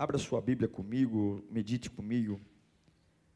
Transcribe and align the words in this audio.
abra 0.00 0.16
sua 0.16 0.40
Bíblia 0.40 0.66
comigo, 0.66 1.44
medite 1.50 1.90
comigo. 1.90 2.40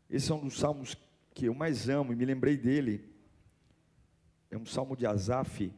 Esse 0.09 0.33
é 0.33 0.35
um 0.35 0.41
dos 0.41 0.59
salmos 0.59 0.97
que 1.35 1.45
eu 1.45 1.55
mais 1.55 1.91
amo 1.91 2.11
e 2.11 2.17
me 2.17 2.25
lembrei 2.25 2.57
dele. 2.57 3.07
É 4.51 4.57
um 4.57 4.65
salmo 4.65 4.97
de 4.97 5.07
Asaf. 5.07 5.71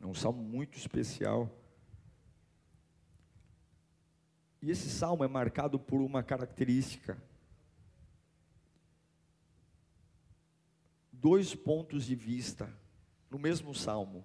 É 0.00 0.06
um 0.06 0.14
salmo 0.14 0.44
muito 0.44 0.78
especial. 0.78 1.50
E 4.62 4.70
esse 4.70 4.88
salmo 4.88 5.24
é 5.24 5.28
marcado 5.28 5.76
por 5.76 6.00
uma 6.00 6.22
característica. 6.22 7.20
Dois 11.12 11.52
pontos 11.52 12.04
de 12.04 12.14
vista 12.14 12.72
no 13.28 13.40
mesmo 13.40 13.74
salmo. 13.74 14.24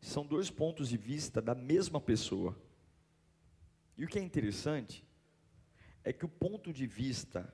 São 0.00 0.26
dois 0.26 0.50
pontos 0.50 0.88
de 0.88 0.96
vista 0.96 1.40
da 1.40 1.54
mesma 1.54 2.00
pessoa. 2.00 2.60
E 3.96 4.04
o 4.04 4.08
que 4.08 4.18
é 4.18 4.22
interessante 4.22 5.06
é 6.04 6.12
que 6.12 6.24
o 6.24 6.28
ponto 6.28 6.72
de 6.72 6.86
vista 6.86 7.52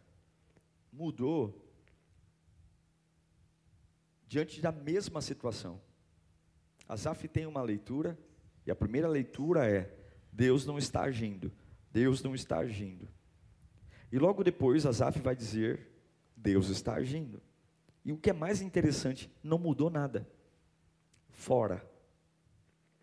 mudou 0.92 1.68
diante 4.26 4.60
da 4.60 4.72
mesma 4.72 5.20
situação. 5.20 5.80
Asaf 6.88 7.28
tem 7.28 7.46
uma 7.46 7.62
leitura, 7.62 8.18
e 8.66 8.70
a 8.70 8.76
primeira 8.76 9.08
leitura 9.08 9.68
é: 9.68 9.94
Deus 10.32 10.64
não 10.64 10.78
está 10.78 11.02
agindo. 11.02 11.52
Deus 11.90 12.22
não 12.22 12.34
está 12.34 12.58
agindo. 12.58 13.08
E 14.12 14.18
logo 14.18 14.44
depois 14.44 14.86
Asaf 14.86 15.20
vai 15.20 15.34
dizer: 15.34 15.90
Deus 16.36 16.68
está 16.68 16.94
agindo. 16.94 17.42
E 18.04 18.12
o 18.12 18.16
que 18.16 18.30
é 18.30 18.32
mais 18.32 18.62
interessante, 18.62 19.30
não 19.42 19.58
mudou 19.58 19.90
nada. 19.90 20.26
Fora. 21.30 21.86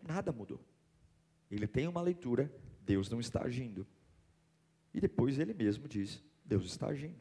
Nada 0.02 0.32
mudou. 0.32 0.60
Ele 1.50 1.66
tem 1.66 1.86
uma 1.86 2.00
leitura, 2.00 2.52
Deus 2.86 3.10
não 3.10 3.20
está 3.20 3.42
agindo. 3.42 3.86
E 4.94 5.00
depois 5.00 5.38
ele 5.38 5.52
mesmo 5.52 5.86
diz: 5.86 6.22
Deus 6.44 6.64
está 6.64 6.86
agindo. 6.86 7.20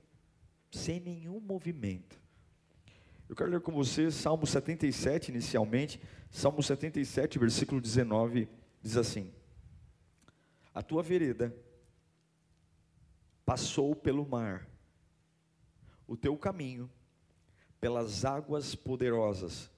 Sem 0.72 1.00
nenhum 1.00 1.40
movimento. 1.42 2.18
Eu 3.28 3.36
quero 3.36 3.50
ler 3.50 3.60
com 3.60 3.72
você 3.72 4.12
Salmo 4.12 4.46
77 4.46 5.32
inicialmente. 5.32 6.00
Salmo 6.30 6.62
77, 6.62 7.40
versículo 7.40 7.82
19, 7.82 8.48
diz 8.82 8.96
assim: 8.96 9.32
a 10.76 10.84
tua 10.84 11.02
vereda 11.02 11.56
passou 13.46 13.96
pelo 13.96 14.28
mar, 14.28 14.68
o 16.06 16.18
teu 16.18 16.38
caminho 16.38 16.92
pelas 17.80 18.26
águas 18.26 18.76
poderosas, 18.76 19.72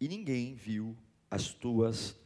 e 0.00 0.08
ninguém 0.08 0.56
viu 0.56 0.96
as 1.30 1.54
tuas 1.54 2.18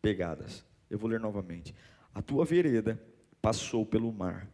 pegadas. 0.00 0.64
Eu 0.88 1.00
vou 1.00 1.10
ler 1.10 1.18
novamente. 1.18 1.74
A 2.14 2.22
tua 2.22 2.44
vereda 2.44 3.00
passou 3.40 3.86
pelo 3.86 4.12
mar, 4.12 4.50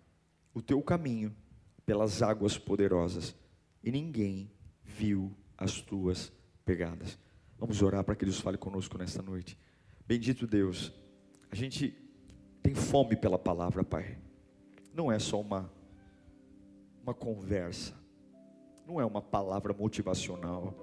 o 0.53 0.61
teu 0.61 0.83
caminho 0.83 1.35
pelas 1.87 2.23
águas 2.23 2.59
poderosas, 2.59 3.35
e 3.83 3.91
ninguém 3.91 4.51
viu 4.83 5.35
as 5.57 5.81
tuas 5.81 6.33
pegadas. 6.65 7.19
Vamos 7.59 7.81
orar 7.83 8.05
para 8.05 8.17
que 8.17 8.25
Deus 8.25 8.41
fale 8.41 8.57
conosco 8.57 8.99
nesta 8.99 9.23
noite. 9.23 9.59
Bendito 10.07 10.47
Deus, 10.47 10.93
a 11.51 11.55
gente 11.55 11.95
tem 12.63 12.75
fome 12.75 13.17
pela 13.17 13.39
palavra, 13.39 13.85
Pai. 13.85 14.19
Não 14.93 15.11
é 15.11 15.19
só 15.19 15.41
uma 15.41 15.71
uma 17.05 17.15
conversa. 17.15 17.95
Não 18.87 19.01
é 19.01 19.05
uma 19.05 19.21
palavra 19.21 19.75
motivacional. 19.75 20.75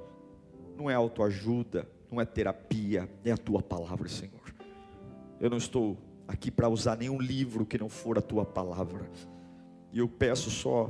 Não 0.78 0.90
é 0.90 0.94
autoajuda, 0.94 1.90
não 2.12 2.22
é 2.22 2.26
terapia, 2.26 3.10
é 3.26 3.32
a 3.32 3.38
tua 3.38 3.62
palavra, 3.62 4.08
Senhor. 4.08 4.56
Eu 5.40 5.50
não 5.50 5.58
estou 5.58 5.98
aqui 6.32 6.50
para 6.50 6.70
usar 6.70 6.98
nenhum 6.98 7.20
livro 7.20 7.66
que 7.66 7.78
não 7.78 7.90
for 7.90 8.18
a 8.18 8.22
tua 8.22 8.46
palavra. 8.46 9.10
E 9.92 10.00
eu 10.00 10.08
peço 10.08 10.50
só 10.50 10.90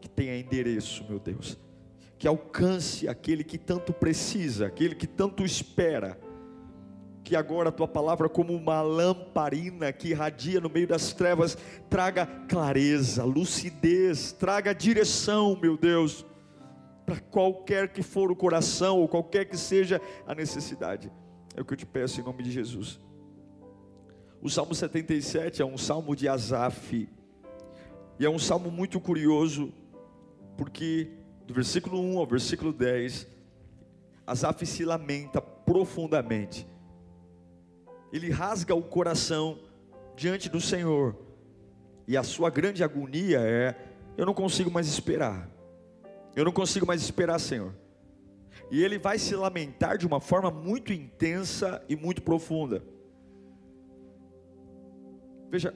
que 0.00 0.08
tenha 0.08 0.36
endereço, 0.36 1.04
meu 1.08 1.20
Deus, 1.20 1.56
que 2.18 2.26
alcance 2.26 3.08
aquele 3.08 3.44
que 3.44 3.56
tanto 3.56 3.92
precisa, 3.92 4.66
aquele 4.66 4.94
que 4.94 5.06
tanto 5.06 5.44
espera 5.44 6.18
que 7.22 7.36
agora 7.36 7.68
a 7.68 7.72
tua 7.72 7.86
palavra, 7.86 8.28
como 8.28 8.52
uma 8.52 8.82
lamparina 8.82 9.92
que 9.92 10.08
irradia 10.08 10.60
no 10.60 10.68
meio 10.68 10.88
das 10.88 11.12
trevas, 11.12 11.56
traga 11.88 12.26
clareza, 12.26 13.22
lucidez, 13.22 14.32
traga 14.32 14.74
direção, 14.74 15.56
meu 15.62 15.76
Deus, 15.76 16.26
para 17.06 17.20
qualquer 17.20 17.92
que 17.92 18.02
for 18.02 18.32
o 18.32 18.36
coração, 18.36 18.98
ou 18.98 19.06
qualquer 19.06 19.44
que 19.44 19.56
seja 19.56 20.00
a 20.26 20.34
necessidade. 20.34 21.12
É 21.54 21.60
o 21.60 21.64
que 21.64 21.74
eu 21.74 21.78
te 21.78 21.86
peço 21.86 22.20
em 22.20 22.24
nome 22.24 22.42
de 22.42 22.50
Jesus. 22.50 22.98
O 24.42 24.50
Salmo 24.50 24.74
77 24.74 25.62
é 25.62 25.64
um 25.64 25.78
salmo 25.78 26.14
de 26.14 26.28
Asaf, 26.28 27.08
e 28.18 28.26
é 28.26 28.28
um 28.28 28.38
salmo 28.38 28.70
muito 28.70 29.00
curioso, 29.00 29.72
porque 30.58 31.08
do 31.46 31.54
versículo 31.54 31.98
1 32.00 32.18
ao 32.18 32.26
versículo 32.26 32.72
10, 32.72 33.26
Asaf 34.26 34.66
se 34.66 34.84
lamenta 34.84 35.40
profundamente 35.40 36.66
ele 38.12 38.30
rasga 38.30 38.74
o 38.74 38.82
coração 38.82 39.58
diante 40.14 40.48
do 40.48 40.60
Senhor. 40.60 41.16
E 42.06 42.16
a 42.16 42.22
sua 42.22 42.50
grande 42.50 42.84
agonia 42.84 43.40
é: 43.40 43.74
eu 44.18 44.26
não 44.26 44.34
consigo 44.34 44.70
mais 44.70 44.86
esperar. 44.86 45.48
Eu 46.36 46.44
não 46.44 46.52
consigo 46.52 46.86
mais 46.86 47.02
esperar, 47.02 47.38
Senhor. 47.38 47.74
E 48.70 48.82
ele 48.82 48.98
vai 48.98 49.18
se 49.18 49.34
lamentar 49.34 49.96
de 49.96 50.06
uma 50.06 50.20
forma 50.20 50.50
muito 50.50 50.92
intensa 50.92 51.82
e 51.88 51.96
muito 51.96 52.22
profunda. 52.22 52.82
Veja, 55.52 55.74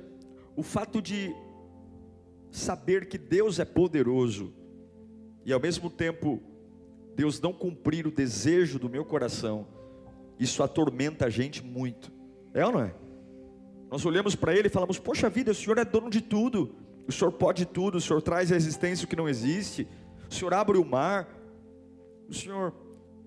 o 0.56 0.62
fato 0.62 1.02
de 1.02 1.36
saber 2.50 3.10
que 3.10 3.18
Deus 3.18 3.58
é 3.58 3.64
poderoso 3.66 4.54
e 5.44 5.52
ao 5.52 5.60
mesmo 5.60 5.90
tempo 5.90 6.42
Deus 7.14 7.38
não 7.42 7.52
cumprir 7.52 8.06
o 8.06 8.10
desejo 8.10 8.78
do 8.78 8.88
meu 8.88 9.04
coração, 9.04 9.66
isso 10.40 10.62
atormenta 10.62 11.26
a 11.26 11.28
gente 11.28 11.62
muito. 11.62 12.10
É 12.54 12.64
ou 12.64 12.72
não 12.72 12.80
é? 12.80 12.94
Nós 13.90 14.06
olhamos 14.06 14.34
para 14.34 14.56
ele 14.56 14.68
e 14.68 14.70
falamos: 14.70 14.98
Poxa 14.98 15.28
vida, 15.28 15.50
o 15.50 15.54
Senhor 15.54 15.76
é 15.76 15.84
dono 15.84 16.08
de 16.08 16.22
tudo, 16.22 16.74
o 17.06 17.12
Senhor 17.12 17.32
pode 17.32 17.66
tudo, 17.66 17.98
o 17.98 18.00
Senhor 18.00 18.22
traz 18.22 18.50
a 18.50 18.56
existência 18.56 19.04
o 19.04 19.08
que 19.08 19.14
não 19.14 19.28
existe, 19.28 19.86
o 20.30 20.34
Senhor 20.34 20.54
abre 20.54 20.78
o 20.78 20.84
mar, 20.86 21.28
o 22.30 22.32
Senhor 22.32 22.72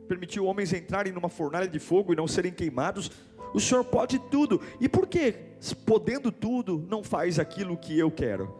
permitiu 0.07 0.45
homens 0.47 0.73
entrarem 0.73 1.13
numa 1.13 1.29
fornalha 1.29 1.67
de 1.67 1.77
fogo 1.77 2.11
e 2.11 2.15
não 2.15 2.27
serem 2.27 2.51
queimados. 2.51 3.11
O 3.53 3.59
Senhor 3.59 3.83
pode 3.85 4.17
tudo, 4.31 4.59
e 4.79 4.89
por 4.89 5.05
que, 5.05 5.48
podendo 5.85 6.31
tudo, 6.31 6.85
não 6.89 7.03
faz 7.03 7.37
aquilo 7.37 7.77
que 7.77 7.97
eu 7.97 8.09
quero? 8.09 8.55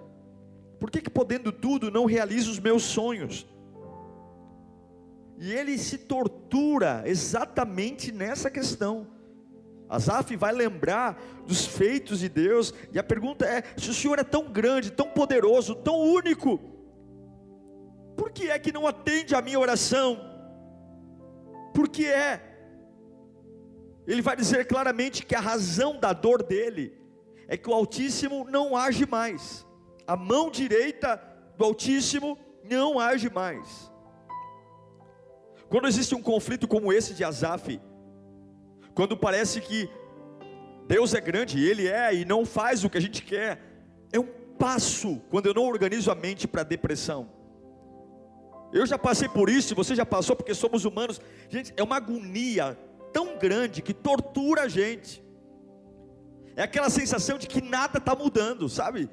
Por 0.80 0.90
que, 0.90 1.02
que 1.02 1.10
podendo 1.10 1.52
tudo, 1.52 1.92
não 1.92 2.06
realiza 2.06 2.50
os 2.50 2.60
meus 2.60 2.84
sonhos? 2.84 3.48
E 5.38 5.54
ele 5.54 5.78
se 5.78 5.98
tortura 5.98 7.04
exatamente 7.06 8.12
nessa 8.12 8.52
questão. 8.52 9.08
Asaf 9.90 10.36
vai 10.36 10.52
lembrar 10.52 11.20
dos 11.47 11.66
feitos 11.66 12.20
de 12.20 12.29
Deus, 12.29 12.73
e 12.94 13.00
a 13.00 13.03
pergunta 13.03 13.46
é: 13.46 13.64
se 13.78 13.90
o 13.90 13.94
Senhor 13.94 14.20
é 14.20 14.23
tão 14.23 14.52
grande, 14.52 14.91
tão 14.91 15.09
poderoso, 15.09 15.76
tão 15.76 15.97
único, 15.97 16.59
por 18.16 18.32
que 18.32 18.50
é 18.50 18.59
que 18.59 18.72
não 18.72 18.85
atende 18.85 19.34
a 19.34 19.41
minha 19.41 19.59
oração? 19.59 20.20
Por 21.73 21.88
que 21.88 22.06
é? 22.06 22.46
Ele 24.06 24.22
vai 24.22 24.35
dizer 24.35 24.66
claramente 24.66 25.26
que 25.26 25.35
a 25.35 25.40
razão 25.40 26.00
da 26.00 26.14
dor 26.14 26.44
dele 26.44 26.98
é 27.49 27.57
que 27.57 27.67
o 27.67 27.73
Altíssimo 27.73 28.46
não 28.47 28.78
age 28.78 29.07
mais, 29.07 29.66
a 30.05 30.16
mão 30.16 30.51
direita 30.51 31.22
do 31.57 31.66
Altíssimo 31.66 32.37
não 32.63 32.99
age 32.99 33.29
mais. 33.29 33.91
Quando 35.67 35.87
existe 35.87 36.13
um 36.13 36.22
conflito 36.22 36.67
como 36.67 36.93
esse 36.93 37.13
de 37.16 37.23
Asaf, 37.23 37.81
quando 38.93 39.17
parece 39.17 39.59
que 39.61 39.90
Deus 40.87 41.13
é 41.16 41.22
grande, 41.22 41.63
Ele 41.63 41.87
é, 41.87 42.13
e 42.13 42.23
não 42.23 42.46
faz 42.46 42.84
o 42.84 42.90
que 42.90 42.97
a 42.97 43.01
gente 43.01 43.23
quer, 43.23 43.59
é 44.11 44.19
um 44.19 44.28
passo 44.57 45.19
quando 45.29 45.47
eu 45.47 45.53
não 45.53 45.66
organizo 45.66 46.11
a 46.11 46.16
mente 46.16 46.47
para 46.47 46.63
depressão. 46.63 47.29
Eu 48.72 48.85
já 48.85 48.97
passei 48.97 49.28
por 49.28 49.49
isso, 49.49 49.73
você 49.73 49.96
já 49.96 50.05
passou, 50.05 50.35
porque 50.35 50.53
somos 50.53 50.85
humanos. 50.85 51.19
Gente, 51.49 51.73
é 51.75 51.81
uma 51.81 51.97
agonia 51.97 52.78
tão 53.11 53.40
grande 53.40 53.81
que 53.81 53.93
tortura 53.93 54.63
a 54.63 54.67
gente. 54.67 55.23
É 56.59 56.64
aquela 56.64 56.90
sensação 56.90 57.38
de 57.38 57.47
que 57.47 57.61
nada 57.61 58.00
está 58.00 58.14
mudando, 58.14 58.67
sabe? 58.67 59.09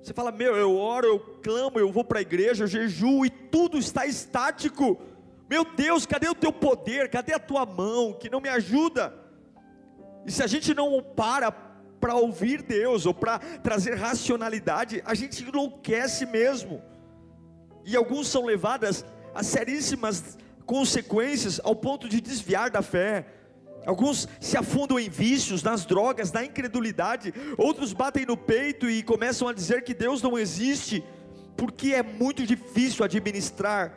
Você 0.00 0.14
fala, 0.14 0.30
meu, 0.30 0.54
eu 0.54 0.76
oro, 0.76 1.08
eu 1.08 1.18
clamo, 1.42 1.76
eu 1.76 1.90
vou 1.90 2.04
para 2.04 2.20
a 2.20 2.22
igreja, 2.22 2.62
eu 2.62 2.68
jejuo 2.68 3.26
e 3.26 3.30
tudo 3.30 3.78
está 3.78 4.06
estático. 4.06 5.02
Meu 5.50 5.64
Deus, 5.64 6.06
cadê 6.06 6.28
o 6.28 6.36
teu 6.36 6.52
poder? 6.52 7.10
Cadê 7.10 7.34
a 7.34 7.40
tua 7.40 7.66
mão 7.66 8.12
que 8.12 8.30
não 8.30 8.40
me 8.40 8.48
ajuda? 8.48 9.12
E 10.24 10.30
se 10.30 10.40
a 10.40 10.46
gente 10.46 10.72
não 10.72 11.02
para 11.02 11.50
para 11.50 12.14
ouvir 12.14 12.62
Deus 12.62 13.06
ou 13.06 13.12
para 13.12 13.40
trazer 13.40 13.96
racionalidade, 13.96 15.02
a 15.04 15.14
gente 15.14 15.42
enlouquece 15.42 16.24
mesmo. 16.24 16.80
E 17.84 17.96
alguns 17.96 18.28
são 18.28 18.44
levadas 18.44 19.04
a 19.34 19.42
seríssimas 19.42 20.38
consequências 20.64 21.60
ao 21.64 21.74
ponto 21.74 22.08
de 22.08 22.20
desviar 22.20 22.70
da 22.70 22.82
fé. 22.82 23.26
Alguns 23.86 24.28
se 24.40 24.56
afundam 24.56 24.98
em 24.98 25.08
vícios, 25.08 25.62
nas 25.62 25.84
drogas, 25.84 26.32
na 26.32 26.44
incredulidade. 26.44 27.32
Outros 27.58 27.92
batem 27.92 28.24
no 28.24 28.36
peito 28.36 28.88
e 28.88 29.02
começam 29.02 29.46
a 29.46 29.52
dizer 29.52 29.84
que 29.84 29.92
Deus 29.92 30.22
não 30.22 30.38
existe, 30.38 31.04
porque 31.56 31.92
é 31.92 32.02
muito 32.02 32.46
difícil 32.46 33.04
administrar 33.04 33.92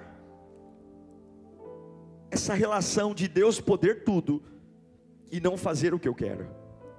essa 2.30 2.54
relação 2.54 3.14
de 3.14 3.28
Deus 3.28 3.60
poder 3.60 4.04
tudo 4.04 4.44
e 5.32 5.40
não 5.40 5.58
fazer 5.58 5.94
o 5.94 6.00
que 6.00 6.08
eu 6.08 6.16
quero. 6.16 6.48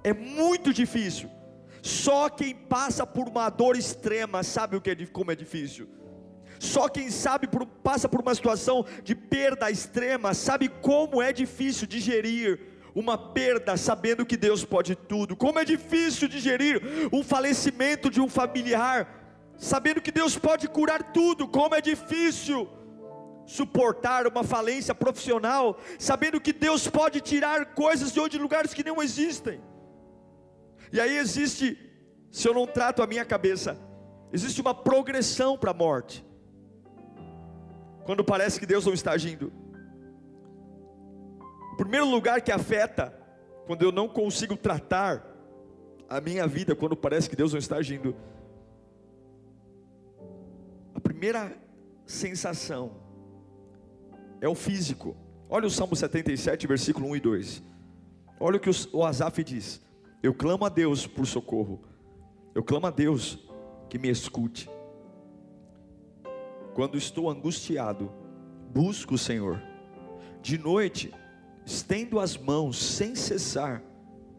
É 0.03 0.13
muito 0.13 0.73
difícil. 0.73 1.29
Só 1.81 2.29
quem 2.29 2.55
passa 2.55 3.05
por 3.05 3.27
uma 3.27 3.49
dor 3.49 3.77
extrema 3.77 4.43
sabe 4.43 4.75
o 4.75 4.81
que 4.81 4.89
é, 4.89 5.05
como 5.05 5.31
é 5.31 5.35
difícil. 5.35 5.87
Só 6.59 6.89
quem 6.89 7.09
sabe 7.09 7.47
por, 7.47 7.65
passa 7.65 8.09
por 8.09 8.19
uma 8.19 8.35
situação 8.35 8.85
de 9.03 9.15
perda 9.15 9.71
extrema 9.71 10.33
sabe 10.33 10.67
como 10.67 11.21
é 11.21 11.31
difícil 11.31 11.87
digerir 11.87 12.59
uma 12.93 13.17
perda 13.17 13.77
sabendo 13.77 14.25
que 14.25 14.37
Deus 14.37 14.65
pode 14.65 14.95
tudo. 14.95 15.35
Como 15.35 15.59
é 15.59 15.65
difícil 15.65 16.27
digerir 16.27 16.81
um 17.11 17.23
falecimento 17.23 18.09
de 18.09 18.21
um 18.21 18.29
familiar 18.29 19.17
sabendo 19.57 20.01
que 20.01 20.11
Deus 20.11 20.37
pode 20.37 20.67
curar 20.67 21.11
tudo. 21.11 21.47
Como 21.47 21.75
é 21.75 21.81
difícil 21.81 22.67
suportar 23.45 24.27
uma 24.27 24.43
falência 24.43 24.93
profissional 24.93 25.77
sabendo 25.97 26.39
que 26.39 26.53
Deus 26.53 26.87
pode 26.87 27.19
tirar 27.19 27.73
coisas 27.73 28.11
de 28.11 28.19
outros 28.19 28.41
lugares 28.41 28.73
que 28.73 28.83
não 28.83 29.01
existem. 29.01 29.61
E 30.91 30.99
aí 30.99 31.17
existe, 31.17 31.77
se 32.31 32.47
eu 32.47 32.53
não 32.53 32.65
trato 32.65 33.01
a 33.03 33.07
minha 33.07 33.25
cabeça, 33.25 33.77
existe 34.31 34.61
uma 34.61 34.73
progressão 34.73 35.57
para 35.57 35.71
a 35.71 35.73
morte 35.73 36.25
quando 38.05 38.23
parece 38.23 38.59
que 38.59 38.65
Deus 38.65 38.87
não 38.87 38.93
está 38.93 39.11
agindo. 39.11 39.53
Primeiro 41.79 42.07
lugar 42.07 42.41
que 42.41 42.51
afeta, 42.51 43.17
quando 43.65 43.83
eu 43.83 43.89
não 43.89 44.09
consigo 44.09 44.57
tratar 44.57 45.25
a 46.09 46.19
minha 46.19 46.45
vida, 46.45 46.75
quando 46.75 46.93
parece 46.93 47.29
que 47.29 47.37
Deus 47.37 47.53
não 47.53 47.57
está 47.57 47.77
agindo, 47.77 48.13
a 50.93 50.99
primeira 50.99 51.55
sensação 52.05 52.97
é 54.41 54.47
o 54.49 54.53
físico. 54.53 55.15
Olha 55.49 55.67
o 55.67 55.71
Salmo 55.71 55.95
77, 55.95 56.67
versículo 56.67 57.07
1 57.11 57.15
e 57.15 57.19
2. 57.21 57.63
Olha 58.41 58.57
o 58.57 58.59
que 58.59 58.69
o 58.91 59.05
Asaf 59.05 59.41
diz: 59.41 59.81
Eu 60.21 60.33
clamo 60.33 60.65
a 60.65 60.69
Deus 60.69 61.07
por 61.07 61.25
socorro, 61.25 61.81
eu 62.53 62.61
clamo 62.61 62.87
a 62.87 62.91
Deus 62.91 63.39
que 63.89 63.97
me 63.97 64.09
escute. 64.09 64.69
Quando 66.73 66.97
estou 66.97 67.29
angustiado, 67.29 68.11
busco 68.69 69.13
o 69.13 69.17
Senhor. 69.17 69.63
De 70.41 70.57
noite, 70.57 71.13
estendo 71.69 72.19
as 72.19 72.35
mãos 72.35 72.79
sem 72.81 73.13
cessar, 73.13 73.83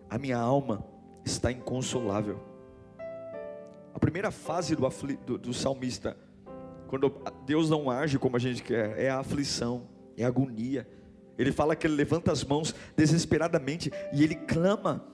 a 0.08 0.18
minha 0.18 0.36
alma 0.36 0.84
está 1.24 1.52
inconsolável. 1.52 2.40
A 3.94 4.00
primeira 4.00 4.32
fase 4.32 4.74
do, 4.74 4.88
do, 5.24 5.38
do 5.38 5.54
salmista, 5.54 6.16
quando 6.88 7.22
Deus 7.46 7.70
não 7.70 7.88
age 7.88 8.18
como 8.18 8.36
a 8.36 8.40
gente 8.40 8.64
quer, 8.64 8.98
é 8.98 9.08
a 9.08 9.20
aflição, 9.20 9.86
é 10.16 10.24
a 10.24 10.26
agonia. 10.26 10.88
Ele 11.38 11.52
fala 11.52 11.76
que 11.76 11.86
ele 11.86 11.94
levanta 11.94 12.32
as 12.32 12.42
mãos 12.42 12.74
desesperadamente 12.96 13.92
e 14.12 14.24
ele 14.24 14.34
clama. 14.34 15.06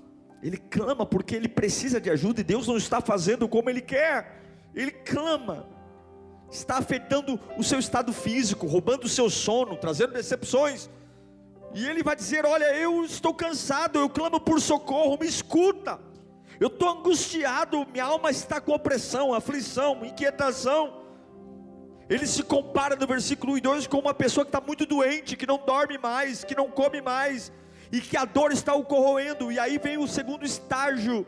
Ele 0.43 0.57
clama 0.57 1.05
porque 1.05 1.37
ele 1.37 1.49
precisa 1.49 2.01
de 2.01 2.09
ajuda 2.09 2.41
e 2.41 2.45
Deus 2.45 2.67
não 2.67 2.79
está 2.79 3.03
fazendo 3.03 3.47
como 3.47 3.69
ele 3.69 3.83
quer. 3.83 4.41
Ele 4.75 4.91
clama 4.91 5.69
está 6.51 6.79
afetando 6.79 7.39
o 7.59 7.65
seu 7.65 7.79
estado 7.79 8.13
físico, 8.13 8.67
roubando 8.67 9.05
o 9.05 9.09
seu 9.09 9.29
sono, 9.29 9.77
trazendo 9.77 10.15
decepções. 10.15 10.89
E 11.77 11.87
ele 11.87 12.03
vai 12.03 12.17
dizer: 12.17 12.47
Olha, 12.47 12.75
eu 12.75 13.05
estou 13.05 13.35
cansado, 13.35 13.99
eu 13.99 14.09
clamo 14.09 14.41
por 14.41 14.59
socorro, 14.63 15.19
me 15.21 15.27
escuta. 15.27 16.01
Eu 16.59 16.69
estou 16.69 16.89
angustiado, 16.89 17.87
minha 17.93 18.07
alma 18.07 18.31
está 18.31 18.59
com 18.63 18.73
opressão, 18.73 19.35
aflição, 19.35 20.03
inquietação. 20.03 21.03
Ele 22.09 22.27
se 22.27 22.43
compara 22.43 22.97
no 22.97 23.07
versículo 23.07 23.53
1 23.53 23.59
e 23.59 23.61
2 23.61 23.87
com 23.89 23.99
uma 23.99 24.15
pessoa 24.15 24.43
que 24.43 24.49
está 24.49 24.61
muito 24.67 24.87
doente, 24.87 25.37
que 25.37 25.47
não 25.47 25.59
dorme 25.59 25.99
mais, 25.99 26.45
que 26.45 26.55
não 26.55 26.71
come 26.71 27.03
mais, 27.03 27.53
e 27.93 28.01
que 28.01 28.17
a 28.17 28.25
dor 28.25 28.53
está 28.53 28.75
o 28.75 28.83
corroendo. 28.83 29.53
E 29.53 29.59
aí 29.59 29.77
vem 29.77 29.99
o 29.99 30.09
segundo 30.09 30.47
estágio, 30.47 31.27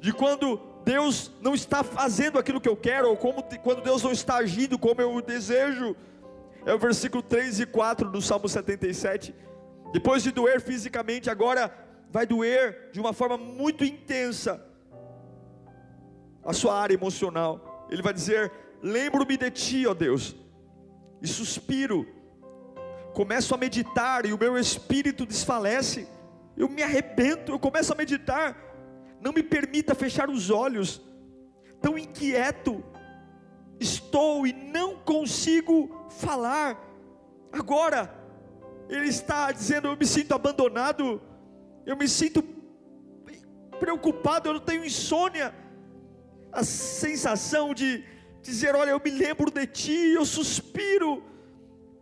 de 0.00 0.14
quando 0.14 0.58
Deus 0.82 1.30
não 1.42 1.54
está 1.54 1.84
fazendo 1.84 2.38
aquilo 2.38 2.60
que 2.60 2.70
eu 2.70 2.76
quero, 2.76 3.10
ou 3.10 3.18
como, 3.18 3.42
quando 3.62 3.82
Deus 3.82 4.02
não 4.02 4.12
está 4.12 4.36
agindo 4.36 4.78
como 4.78 5.02
eu 5.02 5.20
desejo. 5.20 5.94
É 6.66 6.74
o 6.74 6.78
versículo 6.78 7.22
3 7.22 7.60
e 7.60 7.66
4 7.66 8.10
do 8.10 8.20
Salmo 8.20 8.46
77. 8.48 9.34
Depois 9.92 10.22
de 10.22 10.30
doer 10.30 10.60
fisicamente, 10.60 11.30
agora 11.30 11.72
vai 12.10 12.26
doer 12.26 12.90
de 12.92 13.00
uma 13.00 13.14
forma 13.14 13.38
muito 13.38 13.84
intensa 13.84 14.62
a 16.44 16.52
sua 16.52 16.78
área 16.78 16.94
emocional. 16.94 17.86
Ele 17.90 18.02
vai 18.02 18.12
dizer: 18.12 18.52
Lembro-me 18.82 19.38
de 19.38 19.50
ti, 19.50 19.86
ó 19.86 19.94
Deus, 19.94 20.36
e 21.22 21.26
suspiro. 21.26 22.06
Começo 23.14 23.54
a 23.54 23.56
meditar 23.56 24.26
e 24.26 24.34
o 24.34 24.38
meu 24.38 24.58
espírito 24.58 25.24
desfalece. 25.24 26.06
Eu 26.54 26.68
me 26.68 26.82
arrebento, 26.82 27.52
eu 27.52 27.58
começo 27.58 27.90
a 27.92 27.96
meditar 27.96 28.66
não 29.20 29.32
me 29.32 29.42
permita 29.42 29.94
fechar 29.94 30.30
os 30.30 30.50
olhos, 30.50 31.02
tão 31.80 31.98
inquieto 31.98 32.84
estou 33.80 34.46
e 34.46 34.52
não 34.52 34.96
consigo 34.96 36.08
falar. 36.10 36.78
Agora, 37.52 38.12
ele 38.88 39.08
está 39.08 39.52
dizendo: 39.52 39.88
Eu 39.88 39.96
me 39.96 40.06
sinto 40.06 40.34
abandonado, 40.34 41.20
eu 41.84 41.96
me 41.96 42.08
sinto 42.08 42.42
preocupado, 43.78 44.48
eu 44.48 44.54
não 44.54 44.60
tenho 44.60 44.84
insônia. 44.84 45.54
A 46.52 46.64
sensação 46.64 47.74
de 47.74 48.04
dizer: 48.42 48.74
Olha, 48.74 48.90
eu 48.90 49.00
me 49.04 49.10
lembro 49.10 49.50
de 49.50 49.66
ti, 49.66 50.12
eu 50.14 50.24
suspiro, 50.24 51.22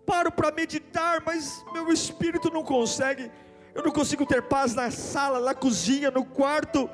paro 0.06 0.30
para 0.30 0.52
meditar, 0.52 1.22
mas 1.24 1.64
meu 1.72 1.92
espírito 1.92 2.50
não 2.50 2.62
consegue. 2.62 3.30
Eu 3.74 3.82
não 3.82 3.90
consigo 3.90 4.24
ter 4.24 4.42
paz 4.42 4.74
na 4.74 4.90
sala, 4.90 5.40
na 5.40 5.52
cozinha, 5.52 6.10
no 6.10 6.24
quarto 6.24 6.88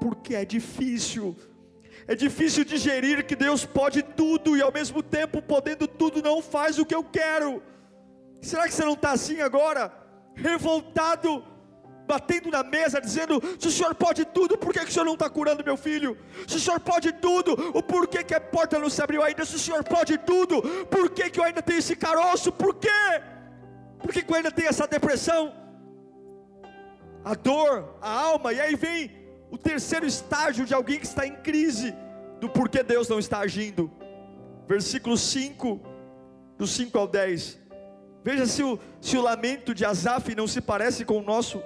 porque 0.00 0.34
é 0.34 0.44
difícil. 0.44 1.36
É 2.12 2.14
difícil 2.14 2.64
digerir 2.64 3.26
que 3.26 3.36
Deus 3.36 3.66
pode 3.66 4.02
tudo 4.02 4.56
e 4.56 4.62
ao 4.62 4.72
mesmo 4.72 5.02
tempo, 5.02 5.42
podendo 5.42 5.86
tudo, 5.86 6.22
não 6.22 6.40
faz 6.40 6.78
o 6.78 6.86
que 6.86 6.94
eu 6.94 7.04
quero. 7.04 7.62
Será 8.40 8.66
que 8.66 8.72
você 8.72 8.82
não 8.82 8.94
está 8.94 9.10
assim 9.10 9.42
agora? 9.42 9.92
Revoltado, 10.34 11.44
batendo 12.06 12.50
na 12.50 12.62
mesa, 12.62 12.98
dizendo: 12.98 13.42
Se 13.58 13.68
o 13.68 13.70
Senhor 13.70 13.94
pode 13.94 14.24
tudo, 14.24 14.56
por 14.56 14.72
que, 14.72 14.80
que 14.80 14.90
o 14.90 14.92
Senhor 14.92 15.04
não 15.04 15.12
está 15.12 15.28
curando 15.28 15.62
meu 15.62 15.76
filho? 15.76 16.16
Se 16.46 16.56
o 16.56 16.60
Senhor 16.60 16.80
pode 16.80 17.12
tudo, 17.12 17.52
o 17.76 17.82
porquê 17.82 18.24
que 18.24 18.34
a 18.34 18.40
porta 18.40 18.78
não 18.78 18.88
se 18.88 19.02
abriu 19.02 19.22
ainda? 19.22 19.44
Se 19.44 19.56
o 19.56 19.58
Senhor 19.58 19.84
pode 19.84 20.16
tudo, 20.16 20.62
por 20.86 21.10
que, 21.10 21.28
que 21.28 21.38
eu 21.38 21.44
ainda 21.44 21.60
tenho 21.60 21.80
esse 21.80 21.94
caroço? 21.94 22.50
Por 22.50 22.74
quê? 22.76 23.02
Por 23.98 24.14
que, 24.14 24.22
que 24.22 24.32
eu 24.32 24.36
ainda 24.36 24.50
tenho 24.50 24.70
essa 24.70 24.86
depressão? 24.86 25.52
A 27.22 27.34
dor, 27.34 27.98
a 28.00 28.10
alma, 28.10 28.54
e 28.54 28.60
aí 28.60 28.74
vem 28.74 29.17
o 29.50 29.56
terceiro 29.56 30.06
estágio 30.06 30.64
de 30.64 30.74
alguém 30.74 30.98
que 30.98 31.06
está 31.06 31.26
em 31.26 31.36
crise 31.36 31.94
do 32.40 32.48
porquê 32.48 32.82
Deus 32.82 33.08
não 33.08 33.18
está 33.18 33.38
agindo. 33.38 33.90
Versículo 34.66 35.16
5, 35.16 35.80
do 36.56 36.66
5 36.66 36.98
ao 36.98 37.08
10. 37.08 37.58
Veja 38.22 38.46
se 38.46 38.62
o, 38.62 38.78
se 39.00 39.16
o 39.16 39.22
lamento 39.22 39.74
de 39.74 39.84
Asaf 39.84 40.34
não 40.34 40.46
se 40.46 40.60
parece 40.60 41.04
com 41.04 41.18
o 41.18 41.22
nosso. 41.22 41.62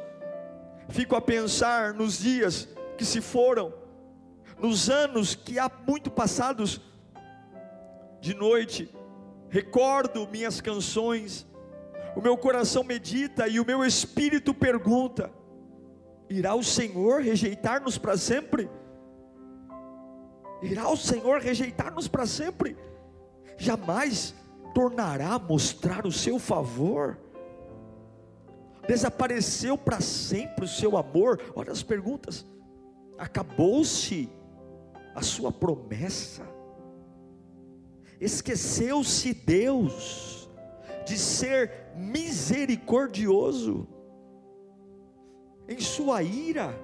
Fico 0.89 1.17
a 1.17 1.21
pensar 1.21 1.95
nos 1.95 2.19
dias 2.19 2.69
que 2.97 3.05
se 3.05 3.21
foram, 3.21 3.73
nos 4.59 4.89
anos 4.89 5.35
que 5.35 5.59
há 5.59 5.71
muito 5.87 6.11
passados, 6.11 6.81
de 8.21 8.35
noite, 8.35 8.89
recordo 9.49 10.29
minhas 10.31 10.61
canções, 10.61 11.47
o 12.15 12.21
meu 12.21 12.37
coração 12.37 12.85
medita 12.85 13.49
e 13.49 13.59
o 13.59 13.67
meu 13.67 13.85
espírito 13.85 14.55
pergunta: 14.55 15.33
Irá 16.33 16.55
o 16.55 16.65
Senhor 16.65 17.21
rejeitar-nos 17.21 17.99
para 17.99 18.17
sempre? 18.17 18.71
Irá 20.63 20.89
o 20.89 20.97
Senhor 20.97 21.41
rejeitar-nos 21.41 22.09
para 22.09 22.25
sempre? 22.25 22.75
Jamais 23.59 24.35
tornará 24.75 25.35
a 25.35 25.39
mostrar 25.39 26.07
o 26.07 26.13
seu 26.13 26.39
favor? 26.39 27.19
Desapareceu 28.89 29.77
para 29.77 30.01
sempre 30.01 30.65
o 30.65 30.69
seu 30.69 30.97
amor? 30.97 31.39
Olha 31.55 31.71
as 31.71 31.83
perguntas. 31.83 32.47
Acabou-se 33.19 34.31
a 35.15 35.21
sua 35.21 35.53
promessa. 35.53 36.49
Esqueceu-se 38.19 39.35
Deus 39.35 40.49
de 41.05 41.19
ser 41.19 41.93
misericordioso. 41.95 43.87
Em 45.69 45.81
sua 45.81 46.23
ira, 46.23 46.75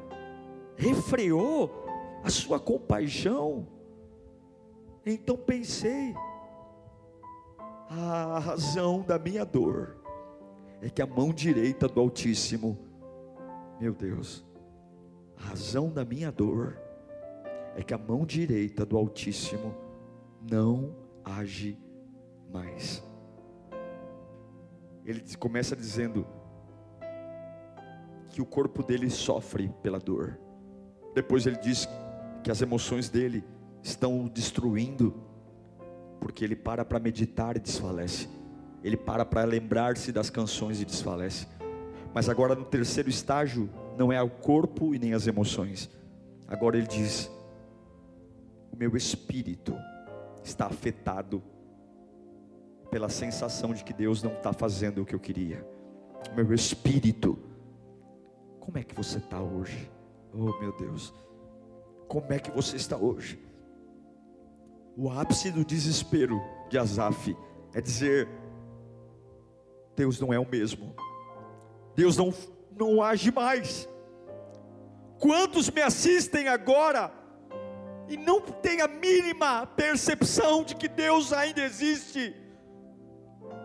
refreou 0.77 1.71
a 2.23 2.31
sua 2.31 2.59
compaixão. 2.61 3.67
Então 5.05 5.37
pensei, 5.37 6.15
a 7.91 8.39
razão 8.39 9.03
da 9.03 9.19
minha 9.19 9.45
dor 9.45 9.97
é 10.81 10.89
que 10.89 11.03
a 11.03 11.07
mão 11.07 11.33
direita 11.33 11.89
do 11.89 12.01
Altíssimo, 12.01 12.79
meu 13.81 13.93
Deus, 13.93 14.45
a 15.37 15.43
razão 15.49 15.91
da 15.91 16.05
minha 16.05 16.31
dor 16.31 16.79
é 17.75 17.83
que 17.83 17.95
a 17.95 17.99
mão 17.99 18.25
direita 18.25 18.85
do 18.85 18.97
Altíssimo 18.97 19.75
não 20.43 20.95
age 21.25 21.79
mais. 22.53 23.03
Ele 25.05 25.23
começa 25.37 25.75
dizendo 25.75 26.27
que 28.39 28.43
o 28.43 28.47
corpo 28.47 28.85
dele 28.85 29.11
sofre 29.11 29.69
pela 29.83 29.99
dor. 29.99 30.39
Depois 31.13 31.45
ele 31.45 31.57
diz 31.57 31.89
que 32.45 32.53
as 32.53 32.63
emoções 32.63 33.09
dele 33.09 33.43
estão 33.83 34.25
o 34.25 34.31
destruindo, 34.31 35.13
porque 36.21 36.45
ele 36.45 36.55
para 36.55 36.85
para 36.85 37.01
meditar 37.01 37.57
e 37.57 37.59
desfalece. 37.59 38.29
Ele 38.85 38.97
para 38.97 39.25
para 39.25 39.43
lembrar-se 39.43 40.13
das 40.13 40.31
canções 40.31 40.81
e 40.81 40.85
desfalece. 40.85 41.49
Mas 42.15 42.29
agora 42.29 42.55
no 42.55 42.65
terceiro 42.65 43.11
estágio, 43.11 43.69
não 43.97 44.13
é 44.13 44.23
o 44.23 44.31
corpo 44.31 44.95
e 44.95 45.01
nem 45.01 45.15
as 45.15 45.27
emoções. 45.27 45.91
Agora 46.47 46.79
ele 46.79 46.87
diz: 46.87 47.29
o 48.73 48.77
meu 48.77 48.97
espírito 48.97 49.75
está 50.45 50.67
afetado 50.67 51.43
pela 52.89 53.09
sensação 53.09 53.75
de 53.75 53.83
que 53.83 53.93
Deus 53.93 54.23
não 54.23 54.35
está 54.35 54.53
fazendo 54.53 55.03
o 55.03 55.05
que 55.05 55.17
eu 55.17 55.19
queria. 55.19 55.67
O 56.31 56.37
meu 56.37 56.55
espírito. 56.55 57.48
Como 58.69 58.77
é 58.77 58.85
que 58.85 58.95
você 58.95 59.17
está 59.17 59.41
hoje? 59.41 59.91
Oh 60.31 60.53
meu 60.61 60.77
Deus, 60.77 61.15
como 62.07 62.31
é 62.31 62.39
que 62.39 62.51
você 62.51 62.77
está 62.77 62.99
hoje? 62.99 63.43
O 64.95 65.11
ápice 65.11 65.51
do 65.51 65.65
desespero 65.65 66.39
de 66.69 66.77
Asaf 66.77 67.35
é 67.73 67.81
dizer: 67.81 68.29
Deus 69.97 70.21
não 70.21 70.35
é 70.35 70.39
o 70.39 70.47
mesmo, 70.47 70.95
Deus 71.97 72.15
não, 72.19 72.31
não 72.79 73.03
age 73.03 73.33
mais. 73.33 73.89
Quantos 75.19 75.71
me 75.71 75.81
assistem 75.81 76.49
agora 76.49 77.11
e 78.07 78.19
não 78.19 78.39
têm 78.39 78.83
a 78.83 78.87
mínima 78.87 79.67
percepção 79.67 80.63
de 80.63 80.77
que 80.77 80.89
Deus 80.89 81.33
ainda 81.33 81.63
existe? 81.63 82.37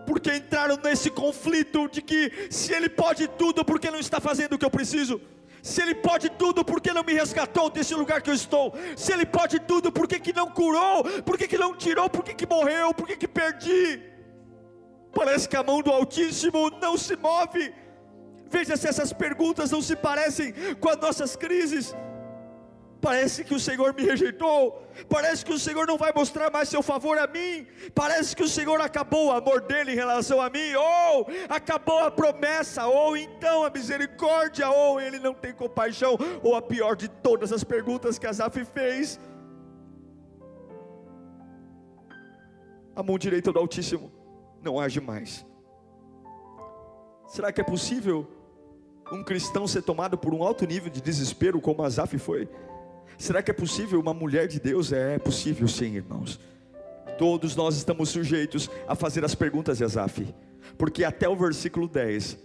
Porque 0.06 0.34
entraram 0.34 0.78
nesse 0.84 1.10
conflito 1.10 1.88
de 1.88 2.02
que 2.02 2.48
se 2.50 2.74
Ele 2.74 2.90
pode 2.90 3.28
tudo, 3.28 3.64
por 3.64 3.80
que 3.80 3.90
não 3.90 4.00
está 4.00 4.20
fazendo 4.20 4.54
o 4.54 4.58
que 4.58 4.66
eu 4.66 4.70
preciso? 4.70 5.22
Se 5.62 5.82
Ele 5.82 5.96
pode 5.96 6.30
tudo, 6.32 6.66
por 6.66 6.82
que 6.82 6.92
não 6.92 7.04
me 7.04 7.14
resgatou 7.14 7.70
desse 7.70 7.96
lugar 7.96 8.22
que 8.22 8.30
eu 8.30 8.34
estou? 8.34 8.74
Se 8.98 9.14
Ele 9.14 9.26
pode 9.26 9.60
tudo, 9.62 9.92
por 9.92 10.08
que, 10.08 10.20
que 10.20 10.34
não 10.34 10.50
curou? 10.52 11.04
Por 11.24 11.38
que, 11.38 11.48
que 11.48 11.58
não 11.58 11.74
tirou? 11.74 12.10
Por 12.10 12.24
que, 12.24 12.34
que 12.34 12.46
morreu? 12.46 12.94
Por 12.94 13.08
que, 13.08 13.16
que 13.16 13.28
perdi? 13.28 14.02
Parece 15.14 15.48
que 15.48 15.56
a 15.56 15.64
mão 15.64 15.82
do 15.82 15.92
Altíssimo 15.92 16.70
não 16.82 16.98
se 16.98 17.16
move. 17.16 17.74
Veja 18.50 18.76
se 18.76 18.88
essas 18.88 19.14
perguntas 19.14 19.72
não 19.72 19.82
se 19.82 19.96
parecem 19.96 20.54
com 20.80 20.90
as 20.90 20.98
nossas 20.98 21.36
crises. 21.36 21.96
Parece 23.04 23.44
que 23.44 23.54
o 23.54 23.60
Senhor 23.60 23.94
me 23.94 24.04
rejeitou. 24.04 24.82
Parece 25.10 25.44
que 25.44 25.52
o 25.52 25.60
Senhor 25.60 25.86
não 25.86 25.98
vai 25.98 26.14
mostrar 26.16 26.50
mais 26.50 26.70
seu 26.70 26.82
favor 26.82 27.18
a 27.18 27.28
mim. 27.28 27.68
Parece 27.94 28.34
que 28.34 28.42
o 28.42 28.48
Senhor 28.48 28.80
acabou 28.80 29.28
o 29.28 29.32
amor 29.32 29.60
dele 29.60 29.92
em 29.92 29.96
relação 29.96 30.40
a 30.40 30.50
mim. 30.50 30.74
Ou 30.74 31.28
acabou 31.50 32.00
a 32.00 32.10
promessa. 32.10 32.86
Ou 32.88 33.18
então 33.18 33.66
a 33.66 33.70
misericórdia. 33.70 34.70
Ou 34.70 35.02
ele 35.02 35.20
não 35.20 35.34
tem 35.34 35.52
compaixão. 35.52 36.18
Ou 36.42 36.56
a 36.56 36.62
pior 36.62 36.96
de 36.96 37.10
todas 37.10 37.52
as 37.52 37.62
perguntas 37.62 38.18
que 38.18 38.26
Asaf 38.26 38.64
fez. 38.64 39.20
A 42.96 43.04
mão 43.04 43.18
direita 43.18 43.52
do 43.52 43.60
Altíssimo 43.60 44.14
não 44.62 44.80
age 44.80 45.02
mais. 45.02 45.46
Será 47.28 47.52
que 47.52 47.60
é 47.60 47.66
possível 47.66 48.26
um 49.12 49.22
cristão 49.26 49.68
ser 49.68 49.82
tomado 49.82 50.18
por 50.18 50.34
um 50.34 50.42
alto 50.42 50.66
nível 50.66 50.90
de 50.90 51.02
desespero 51.02 51.60
como 51.60 51.84
Asaf 51.84 52.18
foi? 52.18 52.48
Será 53.18 53.42
que 53.42 53.52
é 53.52 53.54
possível 53.54 54.00
uma 54.00 54.14
mulher 54.14 54.48
de 54.48 54.60
Deus? 54.60 54.92
É, 54.92 55.18
possível 55.18 55.68
sim, 55.68 55.96
irmãos. 55.96 56.40
Todos 57.18 57.56
nós 57.56 57.78
estamos 57.78 58.10
sujeitos 58.10 58.70
a 58.88 58.96
fazer 58.96 59.24
as 59.24 59.36
perguntas 59.36 59.78
de 59.78 59.84
Asaf, 59.84 60.34
porque 60.78 61.04
até 61.04 61.30
o 61.30 61.36
versículo 61.36 61.88
10, 61.88 62.38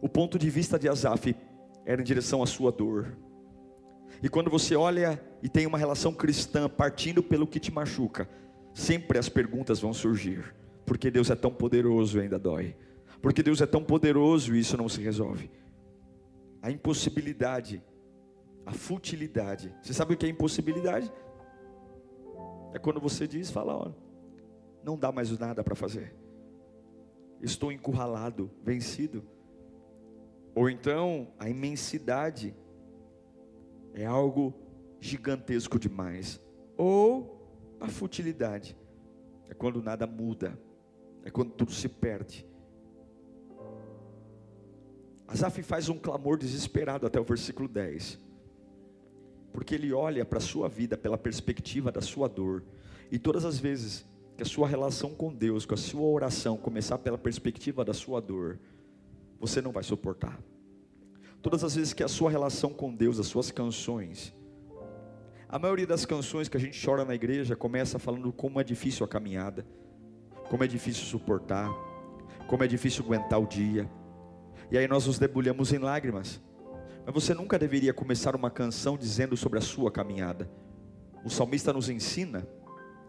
o 0.00 0.08
ponto 0.08 0.38
de 0.38 0.48
vista 0.48 0.78
de 0.78 0.88
Asaf 0.88 1.36
era 1.84 2.00
em 2.00 2.04
direção 2.04 2.42
à 2.42 2.46
sua 2.46 2.72
dor. 2.72 3.16
E 4.22 4.28
quando 4.28 4.50
você 4.50 4.74
olha 4.74 5.20
e 5.42 5.48
tem 5.48 5.66
uma 5.66 5.78
relação 5.78 6.12
cristã 6.12 6.68
partindo 6.68 7.22
pelo 7.22 7.46
que 7.46 7.60
te 7.60 7.70
machuca, 7.70 8.28
sempre 8.74 9.18
as 9.18 9.28
perguntas 9.28 9.80
vão 9.80 9.92
surgir. 9.92 10.54
Porque 10.84 11.10
Deus 11.10 11.30
é 11.30 11.34
tão 11.34 11.50
poderoso 11.50 12.18
e 12.18 12.22
ainda 12.22 12.38
dói. 12.38 12.74
Porque 13.20 13.42
Deus 13.42 13.60
é 13.60 13.66
tão 13.66 13.82
poderoso 13.82 14.54
e 14.54 14.60
isso 14.60 14.76
não 14.76 14.88
se 14.88 15.00
resolve. 15.00 15.50
A 16.62 16.70
impossibilidade 16.70 17.82
a 18.66 18.72
futilidade. 18.72 19.72
Você 19.80 19.94
sabe 19.94 20.14
o 20.14 20.16
que 20.16 20.26
é 20.26 20.28
impossibilidade? 20.28 21.10
É 22.74 22.78
quando 22.80 23.00
você 23.00 23.26
diz, 23.28 23.48
fala, 23.48 23.76
ó, 23.76 23.92
não 24.82 24.98
dá 24.98 25.12
mais 25.12 25.30
nada 25.38 25.62
para 25.62 25.76
fazer. 25.76 26.12
Estou 27.40 27.70
encurralado, 27.70 28.50
vencido. 28.64 29.24
Ou 30.52 30.68
então, 30.68 31.32
a 31.38 31.48
imensidade 31.48 32.56
é 33.94 34.04
algo 34.04 34.52
gigantesco 35.00 35.78
demais. 35.78 36.40
Ou 36.76 37.76
a 37.78 37.86
futilidade 37.86 38.76
é 39.48 39.54
quando 39.54 39.80
nada 39.80 40.08
muda, 40.08 40.58
é 41.22 41.30
quando 41.30 41.52
tudo 41.52 41.70
se 41.70 41.88
perde. 41.88 42.44
Asaf 45.28 45.62
faz 45.62 45.88
um 45.88 45.98
clamor 45.98 46.36
desesperado 46.36 47.06
até 47.06 47.20
o 47.20 47.24
versículo 47.24 47.68
10 47.68 48.25
porque 49.52 49.74
ele 49.74 49.92
olha 49.92 50.24
para 50.24 50.38
a 50.38 50.40
sua 50.40 50.68
vida 50.68 50.96
pela 50.96 51.16
perspectiva 51.16 51.90
da 51.90 52.00
sua 52.00 52.28
dor. 52.28 52.62
E 53.10 53.18
todas 53.18 53.44
as 53.44 53.58
vezes 53.58 54.04
que 54.36 54.42
a 54.42 54.46
sua 54.46 54.68
relação 54.68 55.14
com 55.14 55.32
Deus, 55.32 55.64
que 55.64 55.74
a 55.74 55.78
sua 55.78 56.06
oração 56.06 56.56
começar 56.56 56.98
pela 56.98 57.16
perspectiva 57.16 57.84
da 57.84 57.94
sua 57.94 58.20
dor, 58.20 58.58
você 59.40 59.62
não 59.62 59.72
vai 59.72 59.82
suportar. 59.82 60.38
Todas 61.40 61.64
as 61.64 61.74
vezes 61.74 61.92
que 61.92 62.02
a 62.02 62.08
sua 62.08 62.30
relação 62.30 62.70
com 62.70 62.94
Deus, 62.94 63.18
as 63.18 63.26
suas 63.26 63.50
canções, 63.50 64.34
a 65.48 65.58
maioria 65.58 65.86
das 65.86 66.04
canções 66.04 66.48
que 66.48 66.56
a 66.56 66.60
gente 66.60 66.84
chora 66.84 67.04
na 67.04 67.14
igreja 67.14 67.54
começa 67.54 67.98
falando 67.98 68.32
como 68.32 68.60
é 68.60 68.64
difícil 68.64 69.06
a 69.06 69.08
caminhada, 69.08 69.64
como 70.50 70.64
é 70.64 70.66
difícil 70.66 71.04
suportar, 71.04 71.70
como 72.48 72.64
é 72.64 72.66
difícil 72.66 73.04
aguentar 73.04 73.40
o 73.40 73.46
dia. 73.46 73.88
E 74.70 74.76
aí 74.76 74.88
nós 74.88 75.06
nos 75.06 75.18
debulhamos 75.18 75.72
em 75.72 75.78
lágrimas. 75.78 76.40
Mas 77.06 77.14
você 77.14 77.32
nunca 77.32 77.56
deveria 77.56 77.94
começar 77.94 78.34
uma 78.34 78.50
canção 78.50 78.98
dizendo 78.98 79.36
sobre 79.36 79.60
a 79.60 79.62
sua 79.62 79.92
caminhada. 79.92 80.50
O 81.24 81.30
salmista 81.30 81.72
nos 81.72 81.88
ensina, 81.88 82.44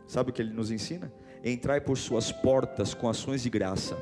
sabe 0.06 0.30
o 0.30 0.34
que 0.34 0.40
ele 0.40 0.54
nos 0.54 0.70
ensina? 0.70 1.12
Entrai 1.44 1.82
por 1.82 1.98
suas 1.98 2.32
portas 2.32 2.94
com 2.94 3.10
ações 3.10 3.42
de 3.42 3.50
graça. 3.50 3.98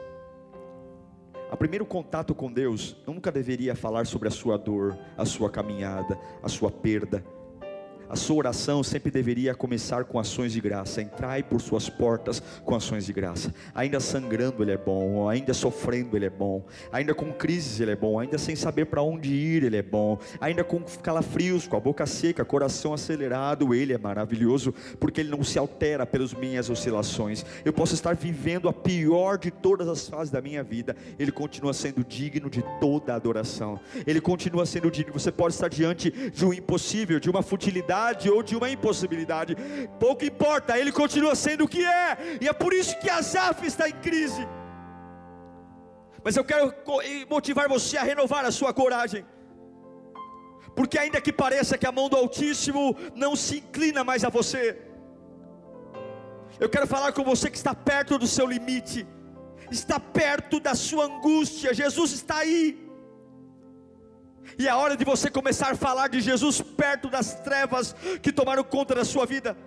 O 1.49 1.55
primeiro 1.55 1.85
contato 1.85 2.35
com 2.35 2.51
Deus 2.51 2.97
nunca 3.07 3.31
deveria 3.31 3.73
falar 3.73 4.05
sobre 4.05 4.27
a 4.27 4.31
sua 4.31 4.57
dor, 4.57 4.97
a 5.15 5.23
sua 5.23 5.49
caminhada, 5.49 6.19
a 6.43 6.49
sua 6.49 6.69
perda. 6.69 7.23
A 8.07 8.15
sua 8.15 8.35
oração 8.35 8.83
sempre 8.83 9.09
deveria 9.09 9.55
começar 9.55 10.05
com 10.05 10.19
ações 10.19 10.51
de 10.51 10.61
graça. 10.61 11.01
Entrai 11.01 11.41
por 11.41 11.59
suas 11.59 11.89
portas 11.89 12.41
com 12.63 12.75
ações 12.75 13.05
de 13.05 13.11
graça. 13.11 13.53
Ainda 13.73 13.99
sangrando, 13.99 14.61
Ele 14.61 14.71
é 14.71 14.77
bom. 14.77 15.27
Ainda 15.27 15.53
sofrendo, 15.53 16.15
Ele 16.15 16.25
é 16.25 16.29
bom. 16.29 16.63
Ainda 16.91 17.15
com 17.15 17.33
crises, 17.33 17.79
Ele 17.79 17.91
é 17.91 17.95
bom. 17.95 18.19
Ainda 18.19 18.37
sem 18.37 18.55
saber 18.55 18.85
para 18.85 19.01
onde 19.01 19.33
ir, 19.33 19.63
Ele 19.63 19.77
é 19.77 19.81
bom. 19.81 20.19
Ainda 20.39 20.63
com 20.63 20.81
calafrios, 21.01 21.67
com 21.67 21.75
a 21.75 21.79
boca 21.79 22.05
seca, 22.05 22.45
coração 22.45 22.93
acelerado, 22.93 23.73
Ele 23.73 23.93
é 23.93 23.97
maravilhoso, 23.97 24.73
porque 24.99 25.21
Ele 25.21 25.31
não 25.31 25.43
se 25.43 25.57
altera 25.57 26.05
pelas 26.05 26.33
minhas 26.33 26.69
oscilações. 26.69 27.43
Eu 27.63 27.73
posso 27.73 27.95
estar 27.95 28.15
vivendo 28.15 28.69
a 28.69 28.73
pior 28.73 29.39
de 29.39 29.49
todas 29.49 29.87
as 29.87 30.07
fases 30.07 30.31
da 30.31 30.41
minha 30.41 30.63
vida. 30.63 30.95
Ele 31.17 31.31
continua 31.31 31.73
sendo 31.73 32.03
digno 32.03 32.51
de 32.51 32.63
toda 32.79 33.15
adoração. 33.15 33.79
Ele 34.05 34.21
continua 34.21 34.65
sendo 34.65 34.91
digno. 34.91 35.13
Você 35.13 35.31
pode 35.31 35.55
estar 35.55 35.69
diante 35.69 36.11
de 36.11 36.45
um 36.45 36.53
impossível, 36.53 37.19
de 37.19 37.29
uma 37.31 37.41
futilidade 37.41 37.94
ou 38.29 38.41
de 38.43 38.55
uma 38.55 38.69
impossibilidade, 38.69 39.55
pouco 39.99 40.25
importa, 40.25 40.77
ele 40.77 40.91
continua 40.91 41.35
sendo 41.35 41.65
o 41.65 41.67
que 41.67 41.83
é, 41.85 42.37
e 42.41 42.47
é 42.47 42.53
por 42.53 42.73
isso 42.73 42.97
que 42.99 43.09
Asaf 43.09 43.65
está 43.65 43.87
em 43.89 43.93
crise. 43.93 44.45
Mas 46.23 46.35
eu 46.35 46.43
quero 46.43 46.73
motivar 47.29 47.67
você 47.69 47.97
a 47.97 48.03
renovar 48.03 48.43
a 48.45 48.51
sua 48.51 48.73
coragem, 48.73 49.25
porque 50.75 50.97
ainda 50.97 51.21
que 51.21 51.31
pareça 51.31 51.77
que 51.77 51.87
a 51.87 51.91
mão 51.91 52.09
do 52.09 52.17
Altíssimo 52.17 52.95
não 53.15 53.35
se 53.35 53.57
inclina 53.57 54.03
mais 54.03 54.23
a 54.23 54.29
você, 54.29 54.63
eu 56.59 56.69
quero 56.69 56.87
falar 56.87 57.11
com 57.11 57.23
você 57.23 57.49
que 57.49 57.57
está 57.57 57.75
perto 57.75 58.17
do 58.17 58.27
seu 58.27 58.47
limite, 58.47 59.05
está 59.69 59.99
perto 59.99 60.59
da 60.59 60.73
sua 60.73 61.05
angústia, 61.05 61.73
Jesus 61.73 62.11
está 62.13 62.37
aí. 62.37 62.84
E 64.57 64.67
é 64.67 64.73
hora 64.73 64.95
de 64.95 65.03
você 65.03 65.29
começar 65.29 65.71
a 65.71 65.75
falar 65.75 66.07
de 66.07 66.21
Jesus 66.21 66.61
perto 66.61 67.09
das 67.09 67.33
trevas 67.41 67.95
que 68.21 68.31
tomaram 68.31 68.63
conta 68.63 68.95
da 68.95 69.05
sua 69.05 69.25
vida. 69.25 69.57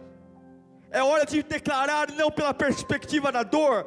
É 0.90 1.02
hora 1.02 1.26
de 1.26 1.42
declarar 1.42 2.10
não 2.12 2.30
pela 2.30 2.54
perspectiva 2.54 3.30
da 3.30 3.42
dor, 3.42 3.86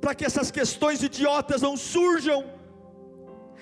para 0.00 0.14
que 0.14 0.24
essas 0.24 0.50
questões 0.50 1.02
idiotas 1.02 1.62
não 1.62 1.76
surjam, 1.76 2.44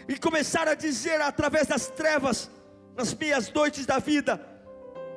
e 0.09 0.19
começar 0.19 0.67
a 0.67 0.75
dizer 0.75 1.21
através 1.21 1.67
das 1.67 1.89
trevas, 1.89 2.51
nas 2.97 3.15
meias 3.15 3.53
noites 3.53 3.85
da 3.85 3.99
vida, 3.99 4.41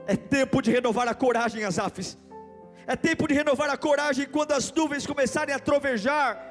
é 0.05 0.15
tempo 0.17 0.61
de 0.61 0.69
renovar 0.69 1.07
a 1.07 1.13
coragem, 1.13 1.63
Asafes. 1.63 2.17
É 2.85 2.95
tempo 2.95 3.27
de 3.27 3.33
renovar 3.33 3.69
a 3.69 3.77
coragem 3.77 4.25
quando 4.25 4.51
as 4.51 4.71
nuvens 4.71 5.05
começarem 5.05 5.55
a 5.55 5.59
trovejar 5.59 6.50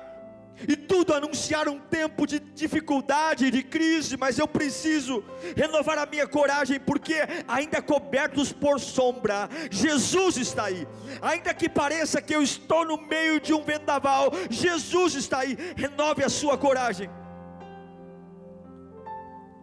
e 0.68 0.76
tudo 0.76 1.14
anunciar 1.14 1.68
um 1.68 1.78
tempo 1.78 2.26
de 2.26 2.38
dificuldade, 2.38 3.50
de 3.50 3.62
crise, 3.62 4.16
mas 4.16 4.38
eu 4.38 4.46
preciso 4.46 5.24
renovar 5.56 5.98
a 5.98 6.06
minha 6.06 6.26
coragem, 6.26 6.78
porque 6.78 7.16
ainda 7.46 7.80
cobertos 7.80 8.52
por 8.52 8.78
sombra, 8.80 9.48
Jesus 9.70 10.36
está 10.36 10.64
aí, 10.64 10.86
ainda 11.22 11.54
que 11.54 11.68
pareça 11.68 12.20
que 12.20 12.34
eu 12.34 12.42
estou 12.42 12.84
no 12.84 12.96
meio 12.96 13.40
de 13.40 13.52
um 13.54 13.62
vendaval, 13.62 14.30
Jesus 14.48 15.14
está 15.14 15.40
aí, 15.40 15.56
renove 15.76 16.24
a 16.24 16.28
sua 16.28 16.58
coragem, 16.58 17.08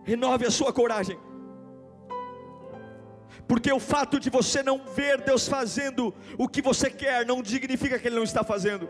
renove 0.03 0.45
a 0.45 0.51
sua 0.51 0.73
coragem, 0.73 1.17
porque 3.47 3.71
o 3.71 3.79
fato 3.79 4.19
de 4.19 4.29
você 4.29 4.61
não 4.61 4.83
ver 4.85 5.21
Deus 5.21 5.47
fazendo 5.47 6.13
o 6.37 6.47
que 6.49 6.61
você 6.61 6.89
quer, 6.89 7.25
não 7.25 7.43
significa 7.43 7.97
que 7.97 8.07
Ele 8.07 8.17
não 8.17 8.23
está 8.23 8.43
fazendo. 8.43 8.89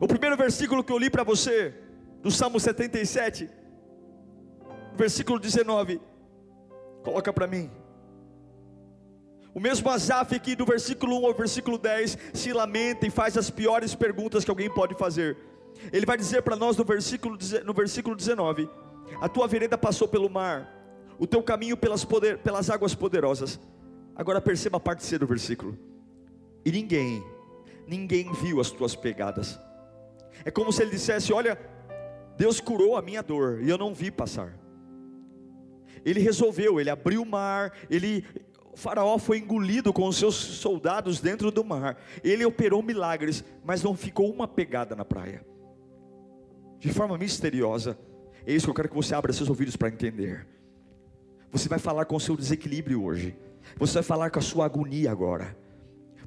O 0.00 0.08
primeiro 0.08 0.36
versículo 0.36 0.82
que 0.82 0.92
eu 0.92 0.98
li 0.98 1.08
para 1.08 1.22
você, 1.22 1.74
do 2.22 2.30
Salmo 2.30 2.58
77, 2.58 3.48
versículo 4.96 5.38
19, 5.38 6.00
coloca 7.02 7.32
para 7.32 7.46
mim. 7.46 7.70
O 9.54 9.60
mesmo 9.60 9.88
Asaf 9.88 10.34
aqui 10.34 10.56
do 10.56 10.64
versículo 10.64 11.20
1 11.20 11.26
ao 11.26 11.34
versículo 11.34 11.78
10 11.78 12.18
se 12.32 12.52
lamenta 12.52 13.06
e 13.06 13.10
faz 13.10 13.36
as 13.38 13.50
piores 13.50 13.94
perguntas 13.94 14.44
que 14.44 14.50
alguém 14.50 14.68
pode 14.68 14.96
fazer. 14.96 15.36
Ele 15.92 16.04
vai 16.04 16.16
dizer 16.16 16.42
para 16.42 16.56
nós 16.56 16.76
no 16.76 16.84
versículo, 16.84 17.38
no 17.64 17.72
versículo 17.72 18.16
19: 18.16 18.68
A 19.20 19.28
tua 19.28 19.46
vereda 19.46 19.78
passou 19.78 20.08
pelo 20.08 20.28
mar, 20.28 20.68
o 21.18 21.26
teu 21.26 21.42
caminho 21.42 21.76
pelas, 21.76 22.04
poder, 22.04 22.38
pelas 22.38 22.68
águas 22.68 22.94
poderosas. 22.96 23.60
Agora 24.16 24.40
perceba 24.40 24.78
a 24.78 24.80
parte 24.80 25.04
C 25.04 25.18
do 25.18 25.26
versículo. 25.26 25.78
E 26.64 26.72
ninguém, 26.72 27.22
ninguém 27.86 28.32
viu 28.32 28.60
as 28.60 28.70
tuas 28.70 28.96
pegadas. 28.96 29.58
É 30.44 30.50
como 30.50 30.72
se 30.72 30.82
ele 30.82 30.92
dissesse: 30.92 31.32
Olha, 31.32 31.58
Deus 32.36 32.60
curou 32.60 32.96
a 32.96 33.02
minha 33.02 33.22
dor 33.22 33.60
e 33.62 33.68
eu 33.68 33.78
não 33.78 33.92
vi 33.92 34.10
passar. 34.10 34.58
Ele 36.04 36.20
resolveu, 36.20 36.80
ele 36.80 36.90
abriu 36.90 37.22
o 37.22 37.26
mar, 37.26 37.72
ele, 37.88 38.24
o 38.72 38.76
faraó 38.76 39.18
foi 39.18 39.38
engolido 39.38 39.92
com 39.92 40.06
os 40.06 40.16
seus 40.16 40.34
soldados 40.34 41.20
dentro 41.20 41.50
do 41.50 41.64
mar. 41.64 41.96
Ele 42.22 42.44
operou 42.44 42.82
milagres, 42.82 43.44
mas 43.64 43.82
não 43.82 43.96
ficou 43.96 44.30
uma 44.30 44.46
pegada 44.46 44.94
na 44.94 45.04
praia. 45.04 45.44
De 46.78 46.92
forma 46.92 47.16
misteriosa. 47.16 47.98
É 48.46 48.52
isso 48.52 48.66
que 48.66 48.70
eu 48.70 48.74
quero 48.74 48.88
que 48.90 48.94
você 48.94 49.14
abra 49.14 49.32
seus 49.32 49.48
ouvidos 49.48 49.76
para 49.76 49.88
entender. 49.88 50.46
Você 51.50 51.68
vai 51.68 51.78
falar 51.78 52.04
com 52.04 52.16
o 52.16 52.20
seu 52.20 52.36
desequilíbrio 52.36 53.02
hoje. 53.02 53.34
Você 53.78 53.94
vai 53.94 54.02
falar 54.02 54.30
com 54.30 54.38
a 54.38 54.42
sua 54.42 54.66
agonia 54.66 55.10
agora. 55.10 55.56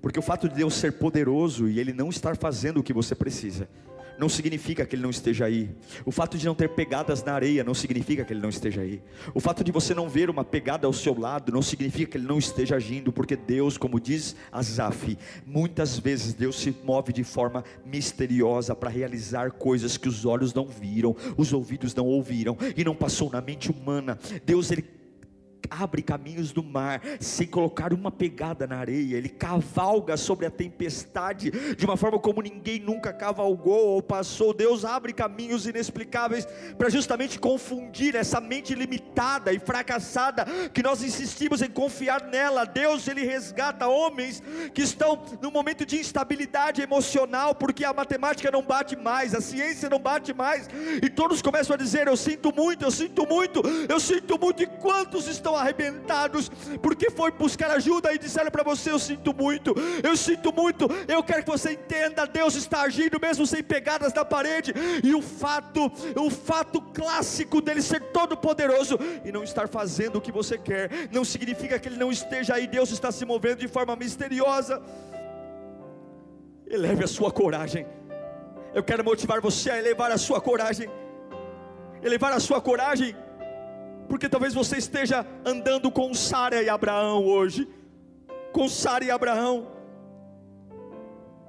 Porque 0.02 0.18
o 0.18 0.24
fato 0.24 0.48
de 0.50 0.56
Deus 0.56 0.74
ser 0.74 0.94
poderoso 0.94 1.68
e 1.68 1.80
Ele 1.80 1.94
não 1.94 2.10
estar 2.10 2.36
fazendo 2.36 2.80
o 2.80 2.84
que 2.84 2.94
você 2.94 3.14
precisa, 3.14 3.70
não 4.18 4.28
significa 4.30 4.86
que 4.86 4.96
Ele 4.96 5.04
não 5.04 5.10
esteja 5.10 5.46
aí. 5.46 5.70
O 6.06 6.12
fato 6.12 6.38
de 6.38 6.46
não 6.46 6.56
ter 6.56 6.70
pegadas 6.70 7.24
na 7.24 7.34
areia 7.34 7.64
não 7.64 7.74
significa 7.74 8.24
que 8.26 8.34
Ele 8.34 8.42
não 8.42 8.50
esteja 8.50 8.82
aí. 8.82 9.02
O 9.34 9.40
fato 9.40 9.64
de 9.64 9.72
você 9.72 9.94
não 9.94 10.10
ver 10.10 10.30
uma 10.30 10.44
pegada 10.44 10.88
ao 10.88 10.94
seu 10.94 11.18
lado 11.18 11.52
não 11.52 11.62
significa 11.62 12.12
que 12.12 12.18
Ele 12.18 12.28
não 12.28 12.38
esteja 12.38 12.76
agindo, 12.76 13.12
porque 13.12 13.36
Deus, 13.36 13.78
como 13.78 14.00
diz 14.00 14.36
Asaf, 14.52 15.18
muitas 15.46 16.00
vezes 16.00 16.34
Deus 16.34 16.60
se 16.60 16.76
move 16.84 17.14
de 17.14 17.24
forma 17.24 17.64
misteriosa 17.86 18.76
para 18.76 18.90
realizar 18.90 19.52
coisas 19.52 19.98
que 19.98 20.10
os 20.10 20.26
olhos 20.26 20.54
não 20.54 20.68
viram, 20.68 21.16
os 21.38 21.54
ouvidos 21.54 21.94
não 21.94 22.06
ouviram 22.06 22.58
e 22.76 22.84
não 22.84 22.96
passou 22.96 23.30
na 23.30 23.42
mente 23.42 23.72
humana. 23.72 24.18
Deus 24.46 24.72
ele 24.72 24.97
abre 25.70 26.02
caminhos 26.02 26.52
do 26.52 26.64
mar 26.64 27.02
sem 27.20 27.48
colocar 27.48 27.94
uma 27.94 28.12
pegada 28.12 28.66
na 28.66 28.78
areia, 28.78 29.18
ele 29.18 29.30
cavalga 29.30 30.18
sobre 30.18 30.46
a 30.46 30.50
tempestade 30.50 31.52
de 31.76 31.86
uma 31.86 31.98
forma 31.98 32.20
como 32.20 32.42
ninguém 32.42 32.80
nunca 32.80 33.12
cavalgou 33.12 33.88
ou 33.88 34.02
passou. 34.02 34.54
Deus 34.54 34.86
abre 34.86 35.14
caminhos 35.14 35.68
inexplicáveis 35.68 36.48
para 36.78 36.90
justamente 36.90 37.40
confundir 37.40 38.16
essa 38.16 38.40
mente 38.40 38.74
limitada 38.74 39.52
e 39.52 39.60
fracassada 39.60 40.46
que 40.74 40.84
nós 40.84 41.04
insistimos 41.04 41.62
em 41.62 41.70
confiar 41.70 42.24
nela. 42.24 42.66
Deus 42.66 43.08
ele 43.08 43.24
resgata 43.24 43.88
homens 43.88 44.42
que 44.74 44.82
estão 44.82 45.22
num 45.42 45.52
momento 45.52 45.86
de 45.86 46.00
instabilidade 46.00 46.82
emocional 46.82 47.54
porque 47.56 47.84
a 47.84 47.94
matemática 47.94 48.52
não 48.52 48.62
bate 48.62 48.96
mais, 48.96 49.34
a 49.34 49.42
ciência 49.42 49.90
não 49.90 50.00
bate 50.00 50.34
mais 50.34 50.70
e 51.02 51.10
todos 51.10 51.42
começam 51.42 51.74
a 51.74 51.78
dizer: 51.78 52.08
Eu 52.08 52.18
sinto 52.18 52.54
muito, 52.54 52.84
eu 52.86 52.92
sinto 52.92 53.28
muito, 53.28 53.62
eu 53.90 54.00
sinto 54.00 54.40
muito. 54.40 54.64
E 54.64 54.68
quantos 54.68 55.28
estão 55.28 55.57
arrebentados, 55.58 56.50
porque 56.82 57.10
foi 57.10 57.32
buscar 57.32 57.72
ajuda 57.72 58.14
e 58.14 58.18
disseram 58.18 58.52
para 58.52 58.64
você: 58.64 58.92
Eu 58.92 59.00
sinto 59.00 59.34
muito, 59.34 59.74
eu 60.04 60.16
sinto 60.16 60.54
muito. 60.54 60.88
Eu 61.08 61.24
quero 61.24 61.44
que 61.44 61.50
você 61.50 61.74
entenda: 61.74 62.26
Deus 62.26 62.56
está 62.56 62.82
agindo 62.82 63.20
mesmo 63.20 63.46
sem 63.46 63.64
pegadas 63.64 64.14
na 64.14 64.24
parede, 64.24 64.74
e 65.04 65.14
o 65.14 65.22
fato, 65.22 65.92
o 66.16 66.30
fato 66.30 66.82
clássico 66.82 67.62
dele 67.62 67.82
ser 67.82 68.02
todo 68.12 68.38
poderoso 68.38 68.98
e 69.26 69.32
não 69.32 69.44
estar 69.44 69.68
fazendo 69.68 70.18
o 70.18 70.22
que 70.22 70.32
você 70.32 70.58
quer, 70.58 70.90
não 71.12 71.26
significa 71.26 71.80
que 71.80 71.88
ele 71.90 71.98
não 71.98 72.12
esteja 72.12 72.56
aí, 72.56 72.68
Deus 72.68 72.92
está 72.92 73.12
se 73.12 73.26
movendo 73.26 73.60
de 73.60 73.68
forma 73.68 73.96
misteriosa. 73.96 74.82
Eleve 76.70 77.04
a 77.04 77.08
sua 77.08 77.32
coragem. 77.32 77.86
Eu 78.74 78.84
quero 78.84 79.04
motivar 79.04 79.40
você 79.40 79.72
a 79.72 79.78
elevar 79.78 80.12
a 80.12 80.18
sua 80.18 80.42
coragem. 80.42 80.90
Elevar 82.04 82.34
a 82.34 82.40
sua 82.40 82.62
coragem 82.62 83.16
porque 84.08 84.30
talvez 84.30 84.54
você 84.54 84.78
esteja 84.78 85.26
andando 85.46 85.92
com 85.92 86.14
Sara 86.14 86.62
e 86.62 86.70
Abraão 86.70 87.26
hoje, 87.26 87.68
com 88.52 88.68
Sara 88.68 89.04
e 89.06 89.12
Abraão, 89.12 89.72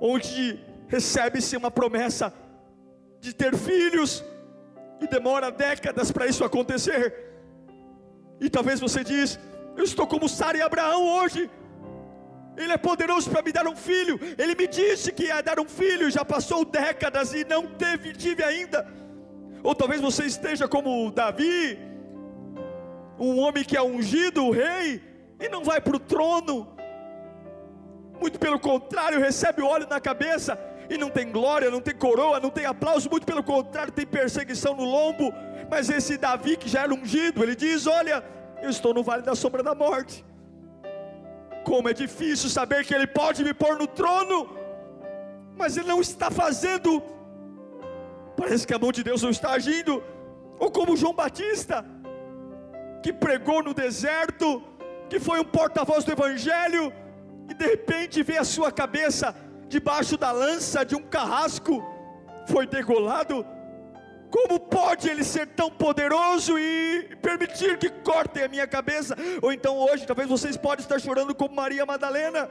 onde 0.00 0.58
recebe-se 0.86 1.56
uma 1.56 1.70
promessa 1.70 2.32
de 3.20 3.32
ter 3.34 3.56
filhos, 3.56 4.24
e 5.00 5.06
demora 5.06 5.50
décadas 5.50 6.10
para 6.10 6.26
isso 6.26 6.44
acontecer, 6.44 7.28
e 8.40 8.50
talvez 8.50 8.80
você 8.80 9.04
diz: 9.04 9.38
Eu 9.76 9.84
estou 9.84 10.06
como 10.06 10.28
Sara 10.28 10.58
e 10.58 10.62
Abraão 10.62 11.06
hoje, 11.18 11.48
ele 12.56 12.72
é 12.72 12.76
poderoso 12.76 13.30
para 13.30 13.42
me 13.42 13.52
dar 13.52 13.66
um 13.66 13.76
filho. 13.76 14.18
Ele 14.36 14.54
me 14.54 14.66
disse 14.66 15.12
que 15.12 15.26
ia 15.26 15.40
dar 15.40 15.60
um 15.60 15.68
filho, 15.68 16.10
já 16.10 16.24
passou 16.24 16.64
décadas 16.64 17.32
e 17.32 17.44
não 17.44 17.66
teve, 17.66 18.12
tive 18.12 18.42
ainda. 18.42 18.86
Ou 19.62 19.74
talvez 19.74 20.00
você 20.00 20.24
esteja 20.24 20.66
como 20.66 21.10
Davi, 21.10 21.78
um 23.18 23.38
homem 23.40 23.64
que 23.64 23.76
é 23.76 23.82
ungido, 23.82 24.44
o 24.44 24.50
rei, 24.50 25.02
e 25.40 25.48
não 25.48 25.64
vai 25.64 25.80
para 25.80 25.96
o 25.96 26.00
trono. 26.00 26.76
Muito 28.20 28.38
pelo 28.38 28.58
contrário, 28.58 29.20
recebe 29.20 29.62
óleo 29.62 29.86
na 29.88 30.00
cabeça 30.00 30.58
e 30.90 30.96
não 30.96 31.10
tem 31.10 31.30
glória, 31.30 31.70
não 31.70 31.80
tem 31.80 31.94
coroa, 31.94 32.40
não 32.40 32.50
tem 32.50 32.64
aplauso, 32.64 33.10
muito 33.10 33.26
pelo 33.26 33.42
contrário, 33.42 33.92
tem 33.92 34.06
perseguição 34.06 34.74
no 34.74 34.84
lombo. 34.84 35.32
Mas 35.70 35.88
esse 35.88 36.16
Davi 36.16 36.56
que 36.56 36.68
já 36.68 36.82
era 36.82 36.94
ungido, 36.94 37.42
ele 37.42 37.54
diz: 37.54 37.86
Olha, 37.86 38.24
eu 38.62 38.70
estou 38.70 38.94
no 38.94 39.02
vale 39.02 39.22
da 39.22 39.34
sombra 39.34 39.62
da 39.62 39.74
morte. 39.74 40.24
Como 41.64 41.88
é 41.88 41.92
difícil 41.92 42.48
saber 42.48 42.84
que 42.84 42.94
ele 42.94 43.06
pode 43.06 43.44
me 43.44 43.52
pôr 43.52 43.78
no 43.78 43.86
trono, 43.86 44.48
mas 45.56 45.76
ele 45.76 45.88
não 45.88 46.00
está 46.00 46.30
fazendo. 46.30 47.02
Parece 48.36 48.66
que 48.66 48.72
a 48.72 48.78
mão 48.78 48.90
de 48.90 49.04
Deus 49.04 49.22
não 49.22 49.30
está 49.30 49.50
agindo. 49.50 50.02
Ou 50.58 50.70
como 50.70 50.96
João 50.96 51.12
Batista, 51.12 51.84
que 53.02 53.12
pregou 53.12 53.62
no 53.62 53.72
deserto, 53.72 54.62
que 55.08 55.18
foi 55.18 55.40
um 55.40 55.44
porta-voz 55.44 56.04
do 56.04 56.12
Evangelho, 56.12 56.92
e 57.48 57.54
de 57.54 57.66
repente 57.66 58.22
vê 58.22 58.38
a 58.38 58.44
sua 58.44 58.70
cabeça 58.70 59.34
debaixo 59.68 60.16
da 60.16 60.30
lança 60.32 60.84
de 60.84 60.94
um 60.94 61.02
carrasco, 61.02 61.84
foi 62.46 62.66
degolado. 62.66 63.44
Como 64.30 64.60
pode 64.60 65.08
ele 65.08 65.24
ser 65.24 65.46
tão 65.46 65.70
poderoso 65.70 66.58
e 66.58 67.16
permitir 67.22 67.78
que 67.78 67.88
cortem 67.88 68.44
a 68.44 68.48
minha 68.48 68.66
cabeça? 68.66 69.16
Ou 69.40 69.50
então 69.52 69.76
hoje, 69.78 70.06
talvez 70.06 70.28
vocês 70.28 70.56
podem 70.56 70.82
estar 70.82 70.98
chorando 70.98 71.34
como 71.34 71.54
Maria 71.54 71.86
Madalena, 71.86 72.48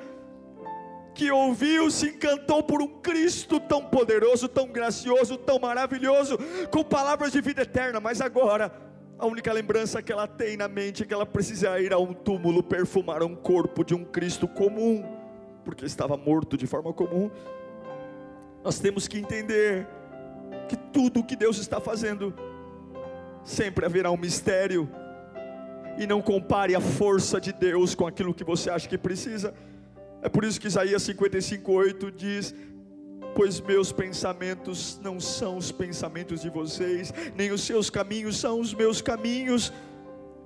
que 1.13 1.31
ouviu, 1.31 1.89
se 1.91 2.10
encantou 2.10 2.63
por 2.63 2.81
um 2.81 2.88
Cristo 2.99 3.60
tão 3.60 3.83
poderoso, 3.83 4.47
tão 4.47 4.67
gracioso, 4.67 5.38
tão 5.38 5.60
maravilhoso, 5.60 6.38
com 6.71 6.83
palavras 6.83 7.31
de 7.31 7.41
vida 7.41 7.62
eterna, 7.62 7.99
mas 7.99 8.21
agora 8.21 8.87
A 9.19 9.25
única 9.25 9.51
lembrança 9.51 9.99
que 10.01 10.12
ela 10.12 10.27
tem 10.27 10.56
na 10.56 10.67
mente 10.67 11.01
é 11.01 11.06
que 11.06 11.13
ela 11.13 11.25
precisa 11.25 11.80
ir 11.80 11.91
a 11.91 11.97
um 11.97 12.13
túmulo 12.13 12.62
perfumar 12.62 13.23
um 13.23 13.36
corpo 13.36 13.84
de 13.84 13.95
um 13.95 14.06
Cristo 14.06 14.47
comum, 14.47 15.03
porque 15.65 15.86
estava 15.86 16.15
morto 16.15 16.56
de 16.56 16.67
forma 16.67 16.93
comum. 16.93 17.32
Nós 18.63 18.77
temos 18.77 19.08
que 19.08 19.17
entender 19.17 19.88
que 20.69 20.77
tudo 20.77 21.21
o 21.21 21.23
que 21.23 21.36
Deus 21.36 21.58
está 21.58 21.82
fazendo, 21.82 22.32
sempre 23.43 23.88
haverá 23.88 24.12
um 24.12 24.17
mistério, 24.17 24.88
e 25.97 26.06
não 26.06 26.21
compare 26.21 26.75
a 26.75 26.82
força 26.82 27.41
de 27.41 27.51
Deus 27.51 27.95
com 27.95 28.06
aquilo 28.06 28.36
que 28.36 28.43
você 28.43 28.69
acha 28.69 28.88
que 28.88 28.99
precisa. 28.99 29.51
É 30.21 30.30
por 30.30 30.43
isso 30.43 30.62
que 30.62 30.67
Isaías 30.67 31.01
55:8 31.01 32.12
diz: 32.12 32.53
Pois 33.38 33.62
meus 33.62 33.91
pensamentos 33.91 35.00
não 35.00 35.19
são 35.19 35.58
os 35.58 35.71
pensamentos 35.71 36.41
de 36.41 36.50
vocês, 36.50 37.13
nem 37.36 37.52
os 37.52 37.62
seus 37.62 37.88
caminhos 37.88 38.38
são 38.38 38.60
os 38.60 38.73
meus 38.73 39.00
caminhos 39.00 39.71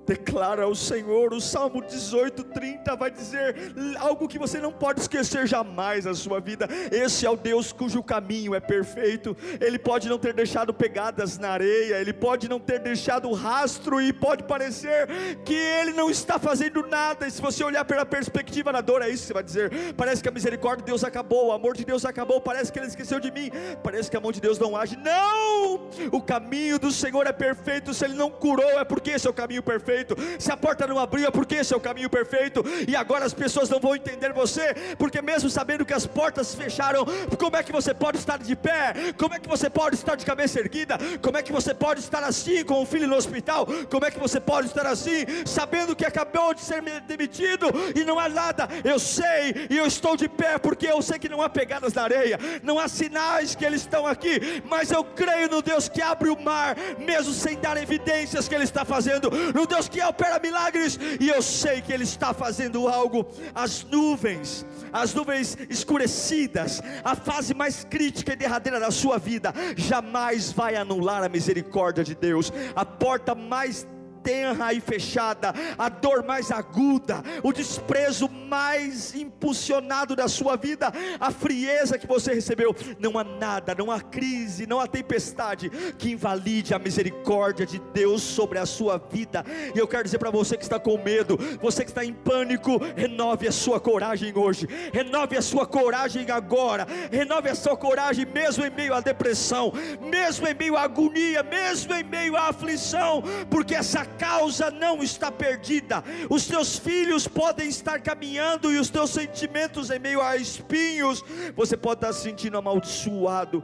Declara 0.06 0.66
o 0.66 0.74
Senhor, 0.74 1.32
o 1.32 1.40
Salmo 1.40 1.80
18, 1.80 2.42
30 2.44 2.96
vai 2.96 3.10
dizer 3.10 3.54
algo 3.98 4.26
que 4.26 4.38
você 4.38 4.58
não 4.58 4.72
pode 4.72 5.00
esquecer 5.00 5.46
jamais 5.46 6.04
na 6.06 6.14
sua 6.14 6.40
vida. 6.40 6.68
Esse 6.90 7.24
é 7.24 7.30
o 7.30 7.36
Deus 7.36 7.72
cujo 7.72 8.02
caminho 8.02 8.52
é 8.54 8.60
perfeito. 8.60 9.36
Ele 9.60 9.78
pode 9.78 10.08
não 10.08 10.18
ter 10.18 10.34
deixado 10.34 10.74
pegadas 10.74 11.38
na 11.38 11.50
areia, 11.50 12.00
ele 12.00 12.12
pode 12.12 12.48
não 12.48 12.58
ter 12.58 12.80
deixado 12.80 13.30
rastro, 13.32 14.00
e 14.00 14.12
pode 14.12 14.42
parecer 14.44 15.06
que 15.44 15.54
ele 15.54 15.92
não 15.92 16.10
está 16.10 16.38
fazendo 16.38 16.84
nada. 16.88 17.26
E 17.26 17.30
se 17.30 17.40
você 17.40 17.62
olhar 17.62 17.84
pela 17.84 18.04
perspectiva 18.04 18.72
da 18.72 18.80
dor, 18.80 19.02
é 19.02 19.08
isso 19.08 19.22
que 19.22 19.26
você 19.28 19.34
vai 19.34 19.42
dizer. 19.44 19.94
Parece 19.96 20.20
que 20.20 20.28
a 20.28 20.32
misericórdia 20.32 20.84
de 20.84 20.90
Deus 20.90 21.04
acabou, 21.04 21.48
o 21.48 21.52
amor 21.52 21.76
de 21.76 21.84
Deus 21.84 22.04
acabou, 22.04 22.40
parece 22.40 22.72
que 22.72 22.78
ele 22.78 22.86
esqueceu 22.86 23.20
de 23.20 23.30
mim, 23.30 23.50
parece 23.84 24.10
que 24.10 24.16
a 24.16 24.20
mão 24.20 24.32
de 24.32 24.40
Deus 24.40 24.58
não 24.58 24.76
age. 24.76 24.96
Não! 24.96 25.88
O 26.10 26.20
caminho 26.20 26.78
do 26.78 26.90
Senhor 26.90 27.26
é 27.26 27.32
perfeito. 27.32 27.94
Se 27.94 28.04
ele 28.04 28.14
não 28.14 28.30
curou, 28.30 28.80
é 28.80 28.84
porque 28.84 29.12
esse 29.12 29.26
é 29.28 29.30
o 29.30 29.34
caminho 29.34 29.62
perfeito 29.62 29.91
perfeito. 29.92 30.16
Se 30.38 30.50
a 30.50 30.56
porta 30.56 30.86
não 30.86 30.98
abriu, 30.98 31.26
é 31.26 31.30
porque 31.30 31.56
esse 31.56 31.74
é 31.74 31.76
o 31.76 31.80
caminho 31.80 32.08
perfeito. 32.08 32.64
E 32.88 32.96
agora 32.96 33.24
as 33.24 33.34
pessoas 33.34 33.68
não 33.68 33.78
vão 33.78 33.94
entender 33.94 34.32
você, 34.32 34.74
porque 34.98 35.20
mesmo 35.20 35.50
sabendo 35.50 35.84
que 35.84 35.92
as 35.92 36.06
portas 36.06 36.48
se 36.48 36.56
fecharam, 36.56 37.04
como 37.38 37.56
é 37.56 37.62
que 37.62 37.72
você 37.72 37.92
pode 37.92 38.16
estar 38.16 38.38
de 38.38 38.56
pé? 38.56 38.94
Como 39.18 39.34
é 39.34 39.38
que 39.38 39.48
você 39.48 39.68
pode 39.68 39.96
estar 39.96 40.16
de 40.16 40.24
cabeça 40.24 40.58
erguida? 40.58 40.98
Como 41.20 41.36
é 41.36 41.42
que 41.42 41.52
você 41.52 41.74
pode 41.74 42.00
estar 42.00 42.22
assim 42.24 42.64
com 42.64 42.82
o 42.82 42.86
filho 42.86 43.06
no 43.06 43.16
hospital? 43.16 43.66
Como 43.90 44.04
é 44.06 44.10
que 44.10 44.18
você 44.18 44.40
pode 44.40 44.68
estar 44.68 44.86
assim, 44.86 45.26
sabendo 45.44 45.94
que 45.94 46.06
acabou 46.06 46.54
de 46.54 46.62
ser 46.62 46.82
demitido 47.06 47.66
e 47.94 48.04
não 48.04 48.18
há 48.18 48.28
nada? 48.28 48.68
Eu 48.84 48.98
sei 48.98 49.68
e 49.68 49.76
eu 49.76 49.86
estou 49.86 50.16
de 50.16 50.28
pé 50.28 50.58
porque 50.58 50.86
eu 50.86 51.02
sei 51.02 51.18
que 51.18 51.28
não 51.28 51.42
há 51.42 51.48
pegadas 51.48 51.92
na 51.92 52.02
areia, 52.02 52.38
não 52.62 52.78
há 52.78 52.88
sinais 52.88 53.54
que 53.54 53.64
eles 53.64 53.82
estão 53.82 54.06
aqui, 54.06 54.62
mas 54.68 54.90
eu 54.90 55.04
creio 55.04 55.48
no 55.48 55.60
Deus 55.60 55.88
que 55.88 56.00
abre 56.00 56.30
o 56.30 56.40
mar, 56.40 56.76
mesmo 56.98 57.32
sem 57.32 57.58
dar 57.58 57.76
evidências 57.76 58.48
que 58.48 58.54
Ele 58.54 58.64
está 58.64 58.84
fazendo, 58.84 59.30
no 59.52 59.66
Deus 59.66 59.81
Deus 59.82 59.88
que 59.88 60.02
opera 60.02 60.38
milagres, 60.38 60.98
e 61.20 61.28
eu 61.28 61.42
sei 61.42 61.80
que 61.80 61.92
Ele 61.92 62.04
está 62.04 62.32
fazendo 62.32 62.88
algo. 62.88 63.26
As 63.54 63.84
nuvens, 63.84 64.64
as 64.92 65.14
nuvens 65.14 65.56
escurecidas, 65.68 66.82
a 67.02 67.16
fase 67.16 67.54
mais 67.54 67.84
crítica 67.84 68.32
e 68.32 68.36
derradeira 68.36 68.78
da 68.78 68.90
sua 68.90 69.18
vida, 69.18 69.52
jamais 69.76 70.52
vai 70.52 70.76
anular 70.76 71.22
a 71.22 71.28
misericórdia 71.28 72.04
de 72.04 72.14
Deus. 72.14 72.52
A 72.74 72.84
porta 72.84 73.34
mais 73.34 73.86
tenra 74.22 74.72
e 74.72 74.80
fechada, 74.80 75.52
a 75.76 75.88
dor 75.88 76.22
mais 76.22 76.50
aguda, 76.50 77.22
o 77.42 77.52
desprezo 77.52 78.28
mais 78.28 79.14
impulsionado 79.14 80.14
da 80.14 80.28
sua 80.28 80.56
vida, 80.56 80.92
a 81.18 81.30
frieza 81.30 81.98
que 81.98 82.06
você 82.06 82.34
recebeu. 82.34 82.74
Não 82.98 83.18
há 83.18 83.24
nada, 83.24 83.74
não 83.74 83.90
há 83.90 84.00
crise, 84.00 84.66
não 84.66 84.80
há 84.80 84.86
tempestade 84.86 85.70
que 85.98 86.10
invalide 86.12 86.74
a 86.74 86.78
misericórdia 86.78 87.66
de 87.66 87.78
Deus 87.92 88.22
sobre 88.22 88.58
a 88.58 88.66
sua 88.66 88.98
vida. 88.98 89.44
E 89.74 89.78
eu 89.78 89.88
quero 89.88 90.04
dizer 90.04 90.18
para 90.18 90.30
você 90.30 90.56
que 90.56 90.62
está 90.62 90.78
com 90.78 90.96
medo, 90.98 91.38
você 91.60 91.84
que 91.84 91.90
está 91.90 92.04
em 92.04 92.12
pânico, 92.12 92.78
renove 92.96 93.48
a 93.48 93.52
sua 93.52 93.80
coragem 93.80 94.36
hoje, 94.36 94.68
renove 94.92 95.36
a 95.36 95.42
sua 95.42 95.66
coragem 95.66 96.30
agora, 96.30 96.86
renove 97.10 97.48
a 97.48 97.54
sua 97.54 97.76
coragem 97.76 98.26
mesmo 98.26 98.64
em 98.64 98.70
meio 98.70 98.94
à 98.94 99.00
depressão, 99.00 99.72
mesmo 100.00 100.46
em 100.46 100.54
meio 100.54 100.76
à 100.76 100.82
agonia, 100.82 101.42
mesmo 101.42 101.94
em 101.94 102.02
meio 102.02 102.36
à 102.36 102.48
aflição, 102.48 103.22
porque 103.50 103.74
essa 103.74 104.04
causa 104.12 104.70
não 104.70 105.02
está 105.02 105.30
perdida. 105.30 106.02
Os 106.30 106.46
teus 106.46 106.78
filhos 106.78 107.26
podem 107.26 107.68
estar 107.68 108.00
caminhando 108.00 108.70
e 108.70 108.78
os 108.78 108.90
teus 108.90 109.10
sentimentos 109.10 109.90
em 109.90 109.98
meio 109.98 110.20
a 110.20 110.36
espinhos, 110.36 111.24
você 111.56 111.76
pode 111.76 111.98
estar 111.98 112.12
se 112.12 112.22
sentindo 112.22 112.56
amaldiçoado. 112.56 113.62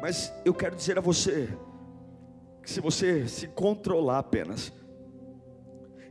Mas 0.00 0.32
eu 0.44 0.54
quero 0.54 0.76
dizer 0.76 0.98
a 0.98 1.00
você 1.00 1.48
que 2.62 2.70
se 2.70 2.80
você 2.80 3.28
se 3.28 3.46
controlar 3.48 4.18
apenas 4.18 4.72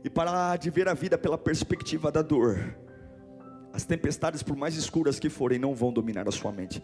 e 0.02 0.08
parar 0.08 0.56
de 0.56 0.70
ver 0.70 0.88
a 0.88 0.94
vida 0.94 1.18
pela 1.18 1.36
perspectiva 1.36 2.10
da 2.10 2.22
dor, 2.22 2.76
as 3.72 3.84
tempestades, 3.84 4.42
por 4.42 4.56
mais 4.56 4.74
escuras 4.74 5.18
que 5.18 5.28
forem, 5.28 5.58
não 5.58 5.74
vão 5.74 5.92
dominar 5.92 6.26
a 6.26 6.32
sua 6.32 6.50
mente. 6.50 6.82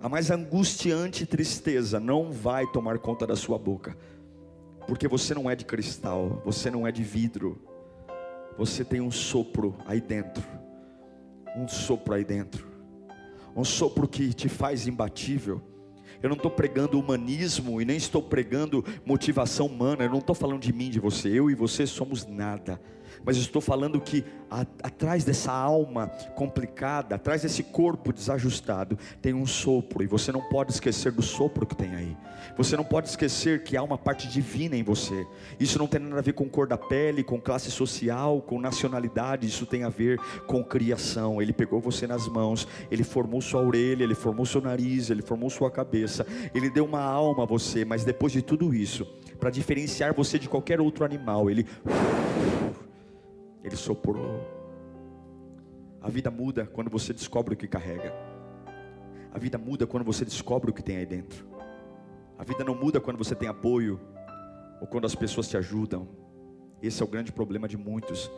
A 0.00 0.08
mais 0.08 0.30
angustiante 0.30 1.26
tristeza 1.26 1.98
não 2.00 2.30
vai 2.30 2.66
tomar 2.72 2.98
conta 2.98 3.26
da 3.26 3.36
sua 3.36 3.58
boca. 3.58 3.96
Porque 4.86 5.08
você 5.08 5.34
não 5.34 5.50
é 5.50 5.56
de 5.56 5.64
cristal, 5.64 6.42
você 6.44 6.70
não 6.70 6.86
é 6.86 6.92
de 6.92 7.02
vidro. 7.02 7.60
Você 8.56 8.84
tem 8.84 9.00
um 9.00 9.10
sopro 9.10 9.76
aí 9.86 10.00
dentro. 10.00 10.44
Um 11.56 11.66
sopro 11.66 12.14
aí 12.14 12.24
dentro. 12.24 12.66
Um 13.56 13.64
sopro 13.64 14.06
que 14.06 14.32
te 14.32 14.48
faz 14.48 14.86
imbatível. 14.86 15.62
Eu 16.22 16.28
não 16.28 16.36
estou 16.36 16.50
pregando 16.50 16.98
humanismo 16.98 17.80
e 17.80 17.84
nem 17.84 17.96
estou 17.96 18.22
pregando 18.22 18.84
motivação 19.04 19.66
humana. 19.66 20.04
Eu 20.04 20.10
não 20.10 20.18
estou 20.18 20.34
falando 20.34 20.60
de 20.60 20.72
mim, 20.72 20.90
de 20.90 21.00
você. 21.00 21.28
Eu 21.28 21.50
e 21.50 21.54
você 21.54 21.86
somos 21.86 22.26
nada 22.26 22.80
mas 23.24 23.36
estou 23.36 23.60
falando 23.60 24.00
que 24.00 24.24
a, 24.50 24.60
atrás 24.82 25.24
dessa 25.24 25.52
alma 25.52 26.08
complicada, 26.34 27.14
atrás 27.14 27.42
desse 27.42 27.62
corpo 27.62 28.12
desajustado, 28.12 28.98
tem 29.20 29.34
um 29.34 29.46
sopro, 29.46 30.02
e 30.02 30.06
você 30.06 30.30
não 30.30 30.42
pode 30.42 30.72
esquecer 30.72 31.12
do 31.12 31.22
sopro 31.22 31.66
que 31.66 31.74
tem 31.74 31.94
aí. 31.94 32.16
Você 32.56 32.76
não 32.76 32.84
pode 32.84 33.08
esquecer 33.08 33.64
que 33.64 33.76
há 33.76 33.82
uma 33.82 33.98
parte 33.98 34.28
divina 34.28 34.76
em 34.76 34.82
você. 34.82 35.26
Isso 35.58 35.78
não 35.78 35.86
tem 35.86 36.00
nada 36.00 36.18
a 36.18 36.22
ver 36.22 36.34
com 36.34 36.48
cor 36.48 36.66
da 36.66 36.76
pele, 36.76 37.24
com 37.24 37.40
classe 37.40 37.70
social, 37.70 38.40
com 38.42 38.60
nacionalidade, 38.60 39.46
isso 39.46 39.66
tem 39.66 39.82
a 39.84 39.88
ver 39.88 40.20
com 40.46 40.62
criação. 40.62 41.40
Ele 41.40 41.52
pegou 41.52 41.80
você 41.80 42.06
nas 42.06 42.28
mãos, 42.28 42.68
ele 42.90 43.02
formou 43.02 43.40
sua 43.40 43.62
orelha, 43.62 44.04
ele 44.04 44.14
formou 44.14 44.46
seu 44.46 44.60
nariz, 44.60 45.10
ele 45.10 45.22
formou 45.22 45.50
sua 45.50 45.70
cabeça, 45.70 46.26
ele 46.54 46.70
deu 46.70 46.84
uma 46.84 47.02
alma 47.02 47.44
a 47.44 47.46
você, 47.46 47.84
mas 47.84 48.04
depois 48.04 48.32
de 48.32 48.42
tudo 48.42 48.74
isso, 48.74 49.06
para 49.38 49.50
diferenciar 49.50 50.14
você 50.14 50.38
de 50.38 50.48
qualquer 50.48 50.80
outro 50.80 51.04
animal, 51.04 51.50
ele 51.50 51.66
ele 53.64 53.76
soprou. 53.76 54.46
A 56.00 56.10
vida 56.10 56.30
muda 56.30 56.66
quando 56.66 56.90
você 56.90 57.14
descobre 57.14 57.54
o 57.54 57.56
que 57.56 57.66
carrega. 57.66 58.12
A 59.32 59.38
vida 59.38 59.56
muda 59.56 59.86
quando 59.86 60.04
você 60.04 60.24
descobre 60.24 60.70
o 60.70 60.74
que 60.74 60.82
tem 60.82 60.98
aí 60.98 61.06
dentro. 61.06 61.46
A 62.38 62.44
vida 62.44 62.62
não 62.62 62.74
muda 62.74 63.00
quando 63.00 63.16
você 63.16 63.34
tem 63.34 63.48
apoio 63.48 63.98
ou 64.80 64.86
quando 64.86 65.06
as 65.06 65.14
pessoas 65.14 65.48
te 65.48 65.56
ajudam. 65.56 66.06
Esse 66.82 67.02
é 67.02 67.04
o 67.04 67.08
grande 67.08 67.32
problema 67.32 67.66
de 67.66 67.76
muitos. 67.76 68.30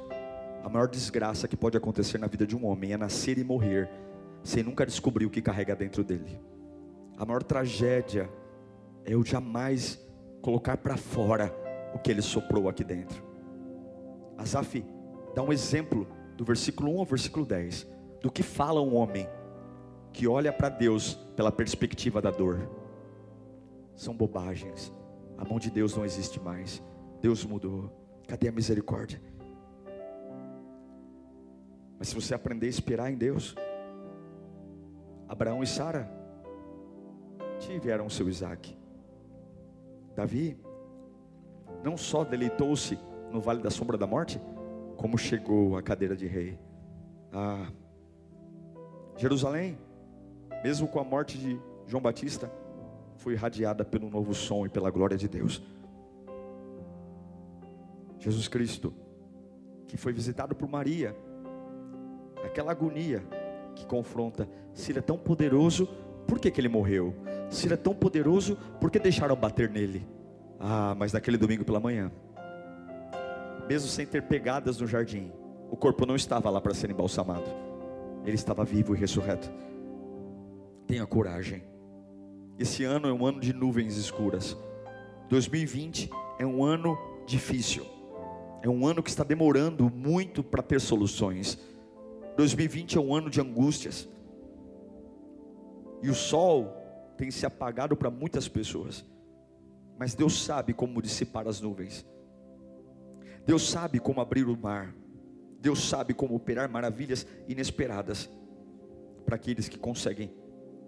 A 0.62 0.68
maior 0.68 0.86
desgraça 0.86 1.48
que 1.48 1.56
pode 1.56 1.76
acontecer 1.76 2.18
na 2.18 2.28
vida 2.28 2.46
de 2.46 2.56
um 2.56 2.64
homem 2.64 2.92
é 2.92 2.96
nascer 2.96 3.36
e 3.36 3.44
morrer 3.44 3.90
sem 4.44 4.62
nunca 4.62 4.86
descobrir 4.86 5.26
o 5.26 5.30
que 5.30 5.42
carrega 5.42 5.74
dentro 5.74 6.04
dele. 6.04 6.40
A 7.18 7.26
maior 7.26 7.42
tragédia 7.42 8.30
é 9.04 9.14
eu 9.14 9.24
jamais 9.24 9.98
colocar 10.40 10.76
para 10.76 10.96
fora 10.96 11.52
o 11.92 11.98
que 11.98 12.12
ele 12.12 12.22
soprou 12.22 12.68
aqui 12.68 12.84
dentro. 12.84 13.24
Asaf 14.38 14.84
dá 15.36 15.42
um 15.42 15.52
exemplo 15.52 16.08
do 16.34 16.46
versículo 16.46 16.94
1 16.94 16.98
ao 17.00 17.04
versículo 17.04 17.44
10 17.44 17.86
do 18.22 18.30
que 18.30 18.42
fala 18.42 18.80
um 18.80 18.96
homem 18.96 19.28
que 20.10 20.26
olha 20.26 20.50
para 20.50 20.70
Deus 20.70 21.12
pela 21.36 21.52
perspectiva 21.52 22.22
da 22.22 22.30
dor. 22.30 22.66
São 23.94 24.16
bobagens. 24.16 24.90
A 25.36 25.44
mão 25.44 25.58
de 25.58 25.70
Deus 25.70 25.94
não 25.94 26.06
existe 26.06 26.40
mais. 26.40 26.82
Deus 27.20 27.44
mudou. 27.44 27.92
Cadê 28.26 28.48
a 28.48 28.52
misericórdia? 28.52 29.20
Mas 31.98 32.08
se 32.08 32.14
você 32.14 32.34
aprender 32.34 32.66
a 32.66 32.70
esperar 32.70 33.12
em 33.12 33.16
Deus, 33.16 33.54
Abraão 35.28 35.62
e 35.62 35.66
Sara 35.66 36.10
tiveram 37.58 38.08
seu 38.08 38.26
Isaac. 38.26 38.74
Davi 40.14 40.58
não 41.84 41.94
só 41.94 42.24
deleitou-se 42.24 42.98
no 43.30 43.38
vale 43.38 43.62
da 43.62 43.70
sombra 43.70 43.98
da 43.98 44.06
morte, 44.06 44.40
como 44.96 45.18
chegou 45.18 45.76
a 45.76 45.82
cadeira 45.82 46.16
de 46.16 46.26
rei. 46.26 46.58
Ah, 47.32 47.70
Jerusalém, 49.16 49.78
mesmo 50.62 50.88
com 50.88 50.98
a 50.98 51.04
morte 51.04 51.38
de 51.38 51.60
João 51.86 52.02
Batista, 52.02 52.50
foi 53.16 53.34
irradiada 53.34 53.84
pelo 53.84 54.10
novo 54.10 54.34
som 54.34 54.66
e 54.66 54.68
pela 54.68 54.90
glória 54.90 55.16
de 55.16 55.28
Deus. 55.28 55.62
Jesus 58.18 58.48
Cristo, 58.48 58.92
que 59.86 59.96
foi 59.96 60.12
visitado 60.12 60.54
por 60.54 60.68
Maria, 60.68 61.16
aquela 62.44 62.72
agonia 62.72 63.22
que 63.74 63.86
confronta, 63.86 64.48
se 64.72 64.90
ele 64.90 64.98
é 64.98 65.02
tão 65.02 65.18
poderoso, 65.18 65.86
por 66.26 66.38
que, 66.38 66.50
que 66.50 66.60
ele 66.60 66.68
morreu? 66.68 67.14
Se 67.50 67.66
ele 67.66 67.74
é 67.74 67.76
tão 67.76 67.94
poderoso, 67.94 68.56
por 68.80 68.90
que 68.90 68.98
deixaram 68.98 69.36
bater 69.36 69.70
nele? 69.70 70.06
Ah, 70.58 70.94
mas 70.96 71.12
naquele 71.12 71.36
domingo 71.36 71.64
pela 71.64 71.78
manhã, 71.78 72.10
mesmo 73.68 73.88
sem 73.88 74.06
ter 74.06 74.22
pegadas 74.22 74.80
no 74.80 74.86
jardim, 74.86 75.32
o 75.70 75.76
corpo 75.76 76.06
não 76.06 76.14
estava 76.14 76.48
lá 76.48 76.60
para 76.60 76.74
ser 76.74 76.90
embalsamado, 76.90 77.50
ele 78.24 78.36
estava 78.36 78.64
vivo 78.64 78.94
e 78.94 78.98
ressurreto. 78.98 79.50
Tenha 80.86 81.06
coragem. 81.06 81.64
Esse 82.58 82.84
ano 82.84 83.08
é 83.08 83.12
um 83.12 83.26
ano 83.26 83.40
de 83.40 83.52
nuvens 83.52 83.96
escuras. 83.96 84.56
2020 85.28 86.10
é 86.38 86.46
um 86.46 86.64
ano 86.64 86.96
difícil. 87.26 87.84
É 88.62 88.68
um 88.68 88.86
ano 88.86 89.02
que 89.02 89.10
está 89.10 89.24
demorando 89.24 89.90
muito 89.90 90.42
para 90.42 90.62
ter 90.62 90.80
soluções. 90.80 91.58
2020 92.36 92.96
é 92.96 93.00
um 93.00 93.14
ano 93.14 93.28
de 93.28 93.40
angústias. 93.40 94.08
E 96.02 96.08
o 96.08 96.14
sol 96.14 96.72
tem 97.16 97.30
se 97.30 97.44
apagado 97.44 97.96
para 97.96 98.10
muitas 98.10 98.48
pessoas. 98.48 99.04
Mas 99.98 100.14
Deus 100.14 100.42
sabe 100.42 100.72
como 100.72 101.02
dissipar 101.02 101.48
as 101.48 101.60
nuvens. 101.60 102.06
Deus 103.46 103.70
sabe 103.70 104.00
como 104.00 104.20
abrir 104.20 104.48
o 104.48 104.56
mar. 104.56 104.92
Deus 105.60 105.88
sabe 105.88 106.12
como 106.12 106.34
operar 106.34 106.68
maravilhas 106.68 107.26
inesperadas 107.48 108.28
para 109.24 109.36
aqueles 109.36 109.68
que 109.68 109.78
conseguem 109.78 110.30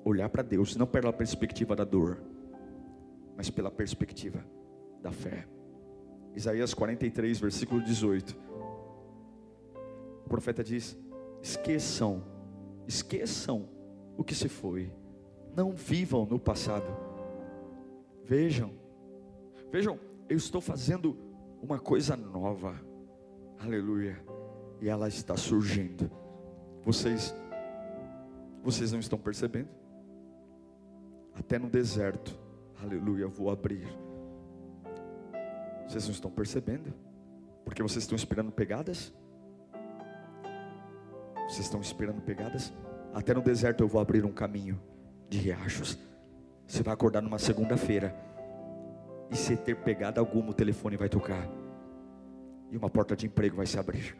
olhar 0.04 0.28
para 0.28 0.42
Deus, 0.42 0.76
não 0.76 0.86
pela 0.86 1.12
perspectiva 1.12 1.74
da 1.76 1.84
dor, 1.84 2.20
mas 3.36 3.48
pela 3.48 3.70
perspectiva 3.70 4.44
da 5.00 5.12
fé. 5.12 5.46
Isaías 6.34 6.74
43, 6.74 7.38
versículo 7.38 7.82
18. 7.82 8.36
O 10.26 10.28
profeta 10.28 10.62
diz: 10.62 10.98
Esqueçam, 11.40 12.22
esqueçam 12.86 13.68
o 14.16 14.24
que 14.24 14.34
se 14.34 14.48
foi, 14.48 14.92
não 15.54 15.72
vivam 15.72 16.26
no 16.26 16.38
passado. 16.38 16.86
Vejam, 18.24 18.72
vejam, 19.70 19.98
eu 20.28 20.36
estou 20.36 20.60
fazendo 20.60 21.27
uma 21.62 21.78
coisa 21.78 22.16
nova, 22.16 22.80
aleluia, 23.58 24.18
e 24.80 24.88
ela 24.88 25.08
está 25.08 25.36
surgindo. 25.36 26.10
Vocês, 26.84 27.34
vocês 28.62 28.92
não 28.92 29.00
estão 29.00 29.18
percebendo? 29.18 29.68
Até 31.34 31.58
no 31.58 31.68
deserto, 31.68 32.38
aleluia, 32.82 33.26
vou 33.26 33.50
abrir. 33.50 33.86
Vocês 35.86 36.04
não 36.04 36.12
estão 36.12 36.30
percebendo? 36.30 36.92
Porque 37.64 37.82
vocês 37.82 38.04
estão 38.04 38.16
esperando 38.16 38.52
pegadas? 38.52 39.12
Vocês 41.48 41.60
estão 41.60 41.80
esperando 41.80 42.20
pegadas? 42.20 42.72
Até 43.14 43.32
no 43.32 43.40
deserto 43.40 43.82
eu 43.82 43.88
vou 43.88 44.00
abrir 44.00 44.24
um 44.24 44.32
caminho 44.32 44.80
de 45.28 45.38
riachos. 45.38 45.98
Você 46.66 46.82
vai 46.82 46.92
acordar 46.92 47.22
numa 47.22 47.38
segunda-feira. 47.38 48.14
E 49.30 49.36
se 49.36 49.56
ter 49.56 49.76
pegada 49.76 50.20
alguma, 50.20 50.50
o 50.50 50.54
telefone 50.54 50.96
vai 50.96 51.08
tocar. 51.08 51.48
E 52.70 52.76
uma 52.76 52.88
porta 52.88 53.16
de 53.16 53.26
emprego 53.26 53.56
vai 53.56 53.66
se 53.66 53.78
abrir. 53.78 54.16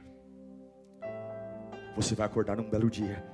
Você 1.97 2.15
vai 2.15 2.27
acordar 2.27 2.57
num 2.57 2.69
belo 2.69 2.91
dia. 2.91 3.25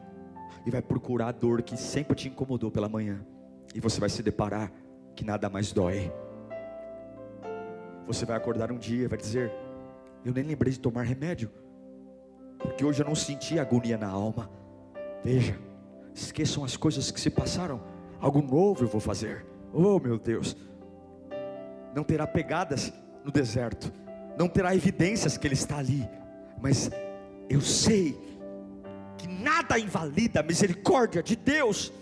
E 0.64 0.70
vai 0.70 0.80
procurar 0.80 1.28
a 1.28 1.32
dor 1.32 1.62
que 1.62 1.76
sempre 1.76 2.16
te 2.16 2.28
incomodou 2.28 2.70
pela 2.70 2.88
manhã. 2.88 3.24
E 3.74 3.80
você 3.80 4.00
vai 4.00 4.08
se 4.08 4.22
deparar 4.22 4.72
que 5.14 5.24
nada 5.24 5.50
mais 5.50 5.72
dói. 5.72 6.12
Você 8.06 8.24
vai 8.24 8.37
acordar 8.37 8.70
um 8.70 8.78
dia 8.78 9.04
e 9.04 9.08
vai 9.08 9.18
dizer: 9.18 9.52
Eu 10.24 10.32
nem 10.32 10.44
lembrei 10.44 10.72
de 10.72 10.80
tomar 10.80 11.02
remédio. 11.02 11.50
Porque 12.58 12.84
hoje 12.84 13.02
eu 13.02 13.06
não 13.06 13.14
senti 13.14 13.58
agonia 13.58 13.98
na 13.98 14.08
alma. 14.08 14.50
Veja, 15.22 15.58
esqueçam 16.14 16.64
as 16.64 16.76
coisas 16.76 17.10
que 17.10 17.20
se 17.20 17.30
passaram. 17.30 17.82
Algo 18.20 18.40
novo 18.40 18.84
eu 18.84 18.88
vou 18.88 19.00
fazer. 19.00 19.44
Oh 19.72 19.98
meu 19.98 20.18
Deus. 20.18 20.56
Não 21.94 22.02
terá 22.02 22.26
pegadas 22.26 22.92
no 23.24 23.30
deserto. 23.30 23.92
Não 24.37 24.48
terá 24.48 24.74
evidências 24.74 25.37
que 25.37 25.46
Ele 25.46 25.54
está 25.54 25.78
ali. 25.78 26.09
Mas 26.61 26.90
eu 27.48 27.61
sei 27.61 28.18
que 29.18 29.28
nada 29.28 29.78
invalida 29.78 30.40
a 30.40 30.42
misericórdia 30.42 31.22
de 31.22 31.37
Deus. 31.37 31.92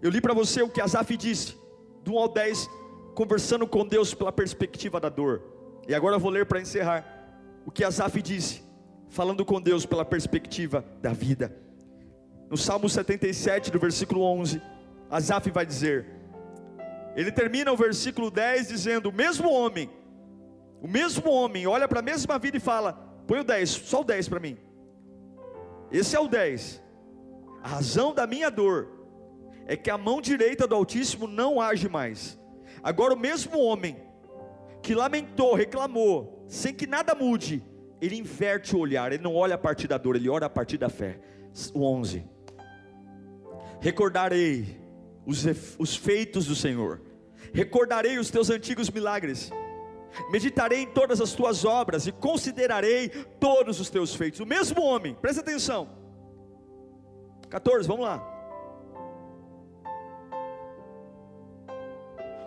Eu 0.00 0.10
li 0.10 0.20
para 0.20 0.34
você 0.34 0.62
o 0.62 0.68
que 0.68 0.80
Asaf 0.80 1.16
disse, 1.16 1.56
do 2.04 2.14
1 2.14 2.18
ao 2.18 2.28
10, 2.28 2.68
conversando 3.14 3.66
com 3.66 3.86
Deus 3.86 4.14
pela 4.14 4.32
perspectiva 4.32 4.98
da 4.98 5.08
dor. 5.08 5.42
E 5.86 5.94
agora 5.94 6.16
eu 6.16 6.20
vou 6.20 6.30
ler 6.30 6.46
para 6.46 6.60
encerrar 6.60 7.04
o 7.64 7.70
que 7.70 7.84
Asaf 7.84 8.20
disse, 8.22 8.62
falando 9.08 9.44
com 9.44 9.60
Deus 9.60 9.84
pela 9.86 10.04
perspectiva 10.04 10.84
da 11.00 11.12
vida. 11.12 11.54
No 12.48 12.56
Salmo 12.56 12.88
77, 12.88 13.70
do 13.70 13.78
versículo 13.78 14.22
11, 14.22 14.60
Asaf 15.10 15.50
vai 15.50 15.64
dizer: 15.64 16.06
ele 17.14 17.30
termina 17.30 17.72
o 17.72 17.76
versículo 17.76 18.30
10 18.30 18.68
dizendo: 18.68 19.10
O 19.10 19.12
mesmo 19.12 19.50
homem, 19.50 19.90
o 20.80 20.88
mesmo 20.88 21.30
homem, 21.30 21.66
olha 21.66 21.86
para 21.86 22.00
a 22.00 22.02
mesma 22.02 22.38
vida 22.38 22.56
e 22.56 22.60
fala: 22.60 22.92
Põe 23.26 23.40
o 23.40 23.44
10, 23.44 23.70
só 23.70 24.00
o 24.00 24.04
10 24.04 24.28
para 24.28 24.40
mim. 24.40 24.56
Esse 25.90 26.16
é 26.16 26.20
o 26.20 26.28
10. 26.28 26.82
A 27.62 27.68
razão 27.68 28.14
da 28.14 28.26
minha 28.26 28.50
dor 28.50 28.88
é 29.66 29.76
que 29.76 29.90
a 29.90 29.98
mão 29.98 30.20
direita 30.20 30.66
do 30.66 30.74
Altíssimo 30.74 31.26
não 31.26 31.60
age 31.60 31.88
mais. 31.88 32.38
Agora, 32.82 33.14
o 33.14 33.18
mesmo 33.18 33.58
homem 33.60 33.96
que 34.82 34.94
lamentou, 34.94 35.54
reclamou, 35.54 36.44
sem 36.48 36.74
que 36.74 36.86
nada 36.86 37.14
mude, 37.14 37.62
ele 38.00 38.16
inverte 38.16 38.74
o 38.74 38.80
olhar, 38.80 39.12
ele 39.12 39.22
não 39.22 39.36
olha 39.36 39.54
a 39.54 39.58
partir 39.58 39.86
da 39.86 39.96
dor, 39.96 40.16
ele 40.16 40.28
olha 40.28 40.46
a 40.46 40.50
partir 40.50 40.76
da 40.78 40.88
fé. 40.88 41.20
O 41.72 41.84
11: 41.84 42.24
Recordarei 43.80 44.81
os, 45.26 45.44
os 45.78 45.96
feitos 45.96 46.46
do 46.46 46.54
Senhor, 46.54 47.00
recordarei 47.52 48.18
os 48.18 48.30
teus 48.30 48.50
antigos 48.50 48.90
milagres, 48.90 49.50
meditarei 50.30 50.82
em 50.82 50.86
todas 50.86 51.20
as 51.20 51.32
tuas 51.32 51.64
obras 51.64 52.06
e 52.06 52.12
considerarei 52.12 53.08
todos 53.38 53.80
os 53.80 53.88
teus 53.88 54.14
feitos. 54.14 54.40
O 54.40 54.46
mesmo 54.46 54.82
homem, 54.82 55.14
presta 55.14 55.40
atenção. 55.40 55.88
14, 57.48 57.86
vamos 57.86 58.06
lá. 58.06 58.28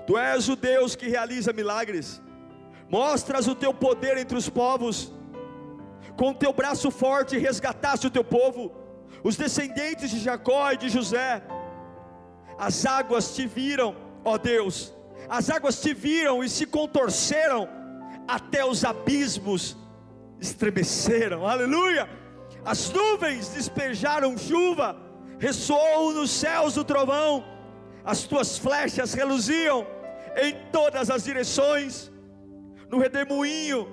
Tu 0.07 0.17
és 0.17 0.47
o 0.49 0.55
Deus 0.55 0.95
que 0.95 1.07
realiza 1.07 1.51
milagres, 1.51 2.21
mostras 2.89 3.47
o 3.47 3.55
teu 3.55 3.73
poder 3.73 4.17
entre 4.17 4.37
os 4.37 4.47
povos, 4.49 5.11
com 6.15 6.29
o 6.29 6.33
teu 6.33 6.53
braço 6.53 6.91
forte 6.91 7.37
resgataste 7.37 8.07
o 8.07 8.11
teu 8.11 8.23
povo, 8.23 8.71
os 9.23 9.35
descendentes 9.35 10.11
de 10.11 10.19
Jacó 10.19 10.71
e 10.71 10.77
de 10.77 10.89
José. 10.89 11.41
As 12.57 12.85
águas 12.85 13.35
te 13.35 13.45
viram, 13.45 13.95
ó 14.23 14.37
Deus, 14.37 14.93
as 15.29 15.49
águas 15.49 15.81
te 15.81 15.93
viram 15.93 16.43
e 16.43 16.49
se 16.49 16.65
contorceram, 16.65 17.67
até 18.27 18.65
os 18.65 18.83
abismos 18.83 19.77
estremeceram, 20.39 21.45
aleluia. 21.47 22.09
As 22.63 22.89
nuvens 22.91 23.49
despejaram 23.49 24.37
chuva, 24.37 24.95
ressoou 25.39 26.13
nos 26.13 26.31
céus 26.31 26.77
o 26.77 26.83
trovão, 26.83 27.43
as 28.03 28.23
tuas 28.23 28.57
flechas 28.57 29.13
reluziam 29.13 29.85
em 30.37 30.55
todas 30.71 31.09
as 31.09 31.23
direções, 31.23 32.11
no 32.89 32.99
redemoinho 32.99 33.87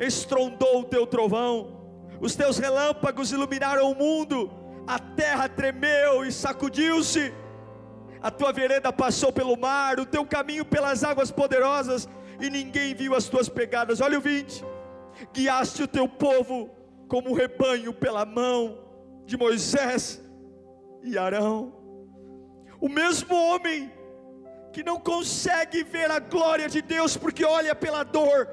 estrondou 0.00 0.80
o 0.80 0.84
teu 0.84 1.06
trovão, 1.06 1.82
os 2.20 2.34
teus 2.34 2.58
relâmpagos 2.58 3.32
iluminaram 3.32 3.90
o 3.90 3.94
mundo, 3.94 4.50
a 4.86 4.98
terra 4.98 5.48
tremeu 5.48 6.24
e 6.24 6.32
sacudiu-se, 6.32 7.32
a 8.24 8.30
tua 8.30 8.54
vereda 8.54 8.90
passou 8.90 9.30
pelo 9.30 9.54
mar, 9.54 10.00
o 10.00 10.06
teu 10.06 10.24
caminho 10.24 10.64
pelas 10.64 11.04
águas 11.04 11.30
poderosas, 11.30 12.08
e 12.40 12.48
ninguém 12.48 12.94
viu 12.94 13.14
as 13.14 13.28
tuas 13.28 13.50
pegadas. 13.50 14.00
Olha 14.00 14.16
o 14.16 14.20
20: 14.22 14.64
guiaste 15.30 15.82
o 15.82 15.86
teu 15.86 16.08
povo 16.08 16.70
como 17.06 17.28
um 17.28 17.34
rebanho 17.34 17.92
pela 17.92 18.24
mão 18.24 18.78
de 19.26 19.36
Moisés 19.36 20.24
e 21.02 21.18
Arão. 21.18 21.74
O 22.80 22.88
mesmo 22.88 23.36
homem 23.36 23.92
que 24.72 24.82
não 24.82 24.98
consegue 24.98 25.84
ver 25.84 26.10
a 26.10 26.18
glória 26.18 26.66
de 26.66 26.80
Deus 26.80 27.18
porque 27.18 27.44
olha 27.44 27.74
pela 27.74 28.04
dor. 28.04 28.48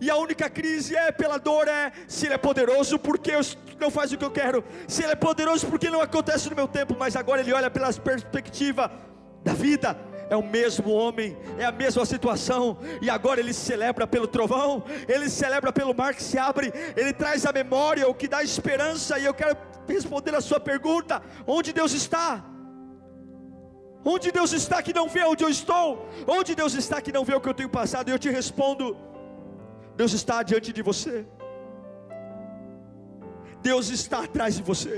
E 0.00 0.10
a 0.10 0.16
única 0.16 0.48
crise 0.48 0.94
é 0.94 1.10
pela 1.10 1.38
dor 1.38 1.66
é 1.66 1.92
se 2.06 2.26
ele 2.26 2.34
é 2.34 2.38
poderoso 2.38 2.98
porque 2.98 3.32
eu 3.32 3.40
não 3.80 3.90
faz 3.90 4.12
o 4.12 4.18
que 4.18 4.24
eu 4.24 4.30
quero. 4.30 4.64
Se 4.86 5.02
ele 5.02 5.12
é 5.12 5.16
poderoso 5.16 5.66
porque 5.66 5.90
não 5.90 6.00
acontece 6.00 6.48
no 6.48 6.56
meu 6.56 6.68
tempo, 6.68 6.94
mas 6.98 7.16
agora 7.16 7.40
ele 7.40 7.52
olha 7.52 7.70
pela 7.70 7.92
perspectiva 7.92 8.90
da 9.42 9.52
vida. 9.52 9.98
É 10.30 10.36
o 10.36 10.42
mesmo 10.42 10.92
homem, 10.92 11.36
é 11.58 11.64
a 11.64 11.72
mesma 11.72 12.04
situação, 12.04 12.76
e 13.00 13.08
agora 13.08 13.40
ele 13.40 13.54
celebra 13.54 14.06
pelo 14.06 14.28
trovão, 14.28 14.84
ele 15.08 15.30
celebra 15.30 15.72
pelo 15.72 15.94
mar 15.94 16.14
que 16.14 16.22
se 16.22 16.36
abre, 16.36 16.70
ele 16.94 17.14
traz 17.14 17.46
a 17.46 17.52
memória, 17.52 18.06
o 18.06 18.14
que 18.14 18.28
dá 18.28 18.42
esperança, 18.42 19.18
e 19.18 19.24
eu 19.24 19.32
quero 19.32 19.56
responder 19.88 20.34
a 20.34 20.42
sua 20.42 20.60
pergunta: 20.60 21.22
onde 21.46 21.72
Deus 21.72 21.92
está? 21.92 22.44
Onde 24.04 24.30
Deus 24.30 24.52
está 24.52 24.82
que 24.82 24.92
não 24.92 25.08
vê 25.08 25.24
onde 25.24 25.42
eu 25.44 25.48
estou? 25.48 26.08
Onde 26.26 26.54
Deus 26.54 26.74
está 26.74 27.00
que 27.00 27.10
não 27.10 27.24
vê 27.24 27.34
o 27.34 27.40
que 27.40 27.48
eu 27.48 27.54
tenho 27.54 27.68
passado? 27.68 28.08
E 28.08 28.12
eu 28.12 28.18
te 28.18 28.28
respondo: 28.28 28.96
Deus 29.98 30.12
está 30.20 30.36
diante 30.50 30.72
de 30.72 30.82
você. 30.90 31.16
Deus 33.68 33.86
está 33.98 34.18
atrás 34.24 34.54
de 34.58 34.62
você. 34.70 34.96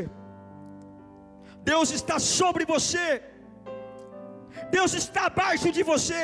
Deus 1.70 1.90
está 1.98 2.18
sobre 2.18 2.64
você. 2.74 3.22
Deus 4.76 4.92
está 5.02 5.26
abaixo 5.26 5.70
de 5.72 5.82
você. 5.82 6.22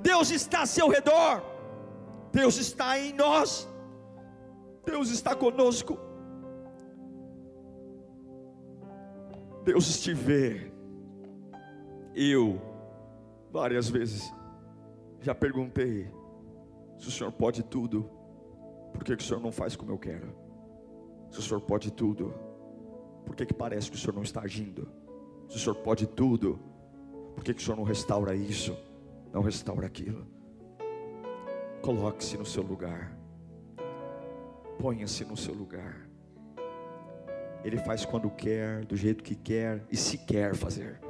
Deus 0.00 0.30
está 0.30 0.62
a 0.62 0.66
seu 0.66 0.88
redor, 0.88 1.42
Deus 2.32 2.56
está 2.56 2.98
em 2.98 3.12
nós, 3.12 3.68
Deus 4.84 5.10
está 5.10 5.34
conosco. 5.34 5.98
Deus 9.64 10.00
te 10.00 10.12
vê. 10.12 10.72
Eu, 12.14 12.60
várias 13.50 13.88
vezes, 13.88 14.22
já 15.20 15.34
perguntei: 15.34 16.10
se 17.02 17.08
o 17.08 17.10
Senhor 17.10 17.32
pode 17.32 17.64
tudo, 17.64 18.08
por 18.92 19.02
que, 19.02 19.16
que 19.16 19.24
o 19.24 19.26
Senhor 19.26 19.40
não 19.40 19.50
faz 19.50 19.74
como 19.74 19.90
eu 19.90 19.98
quero? 19.98 20.32
Se 21.32 21.40
o 21.40 21.42
Senhor 21.42 21.60
pode 21.60 21.90
tudo, 21.90 22.32
por 23.26 23.34
que, 23.34 23.44
que 23.44 23.52
parece 23.52 23.90
que 23.90 23.96
o 23.96 23.98
Senhor 23.98 24.14
não 24.14 24.22
está 24.22 24.42
agindo? 24.42 24.88
Se 25.48 25.56
o 25.56 25.58
Senhor 25.58 25.74
pode 25.74 26.06
tudo, 26.06 26.60
por 27.34 27.42
que, 27.42 27.54
que 27.54 27.60
o 27.60 27.64
Senhor 27.64 27.76
não 27.76 27.82
restaura 27.82 28.36
isso? 28.36 28.78
Não 29.32 29.42
restaura 29.42 29.84
aquilo? 29.84 30.24
Coloque-se 31.82 32.38
no 32.38 32.46
seu 32.46 32.62
lugar, 32.62 33.18
ponha-se 34.78 35.24
no 35.24 35.36
seu 35.36 35.54
lugar. 35.54 36.08
Ele 37.64 37.78
faz 37.78 38.04
quando 38.04 38.30
quer, 38.30 38.84
do 38.84 38.94
jeito 38.94 39.24
que 39.24 39.34
quer 39.34 39.84
e 39.90 39.96
se 39.96 40.18
quer 40.18 40.54
fazer. 40.54 41.00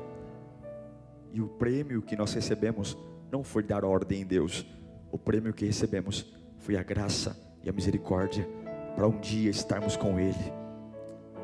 E 1.35 1.43
o 1.43 1.49
prêmio 1.49 2.01
que 2.01 2.17
nós 2.17 2.33
recebemos 2.33 2.97
não 3.31 3.45
foi 3.45 3.63
dar 3.63 3.85
ordem 3.85 4.23
em 4.23 4.27
Deus, 4.27 4.67
o 5.13 5.19
prêmio 5.19 5.53
que 5.53 5.67
recebemos 5.67 6.27
foi 6.59 6.77
a 6.77 6.83
graça 6.83 7.37
e 7.63 7.69
a 7.69 7.73
misericórdia 7.73 8.49
para 8.97 9.07
um 9.07 9.21
dia 9.21 9.51
estarmos 9.51 9.97
com 9.97 10.19
Ele. 10.19 10.53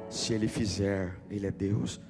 Se 0.08 0.32
Ele 0.32 0.48
fizer, 0.48 1.14
Ele 1.30 1.46
é 1.46 1.50
Deus. 1.50 2.00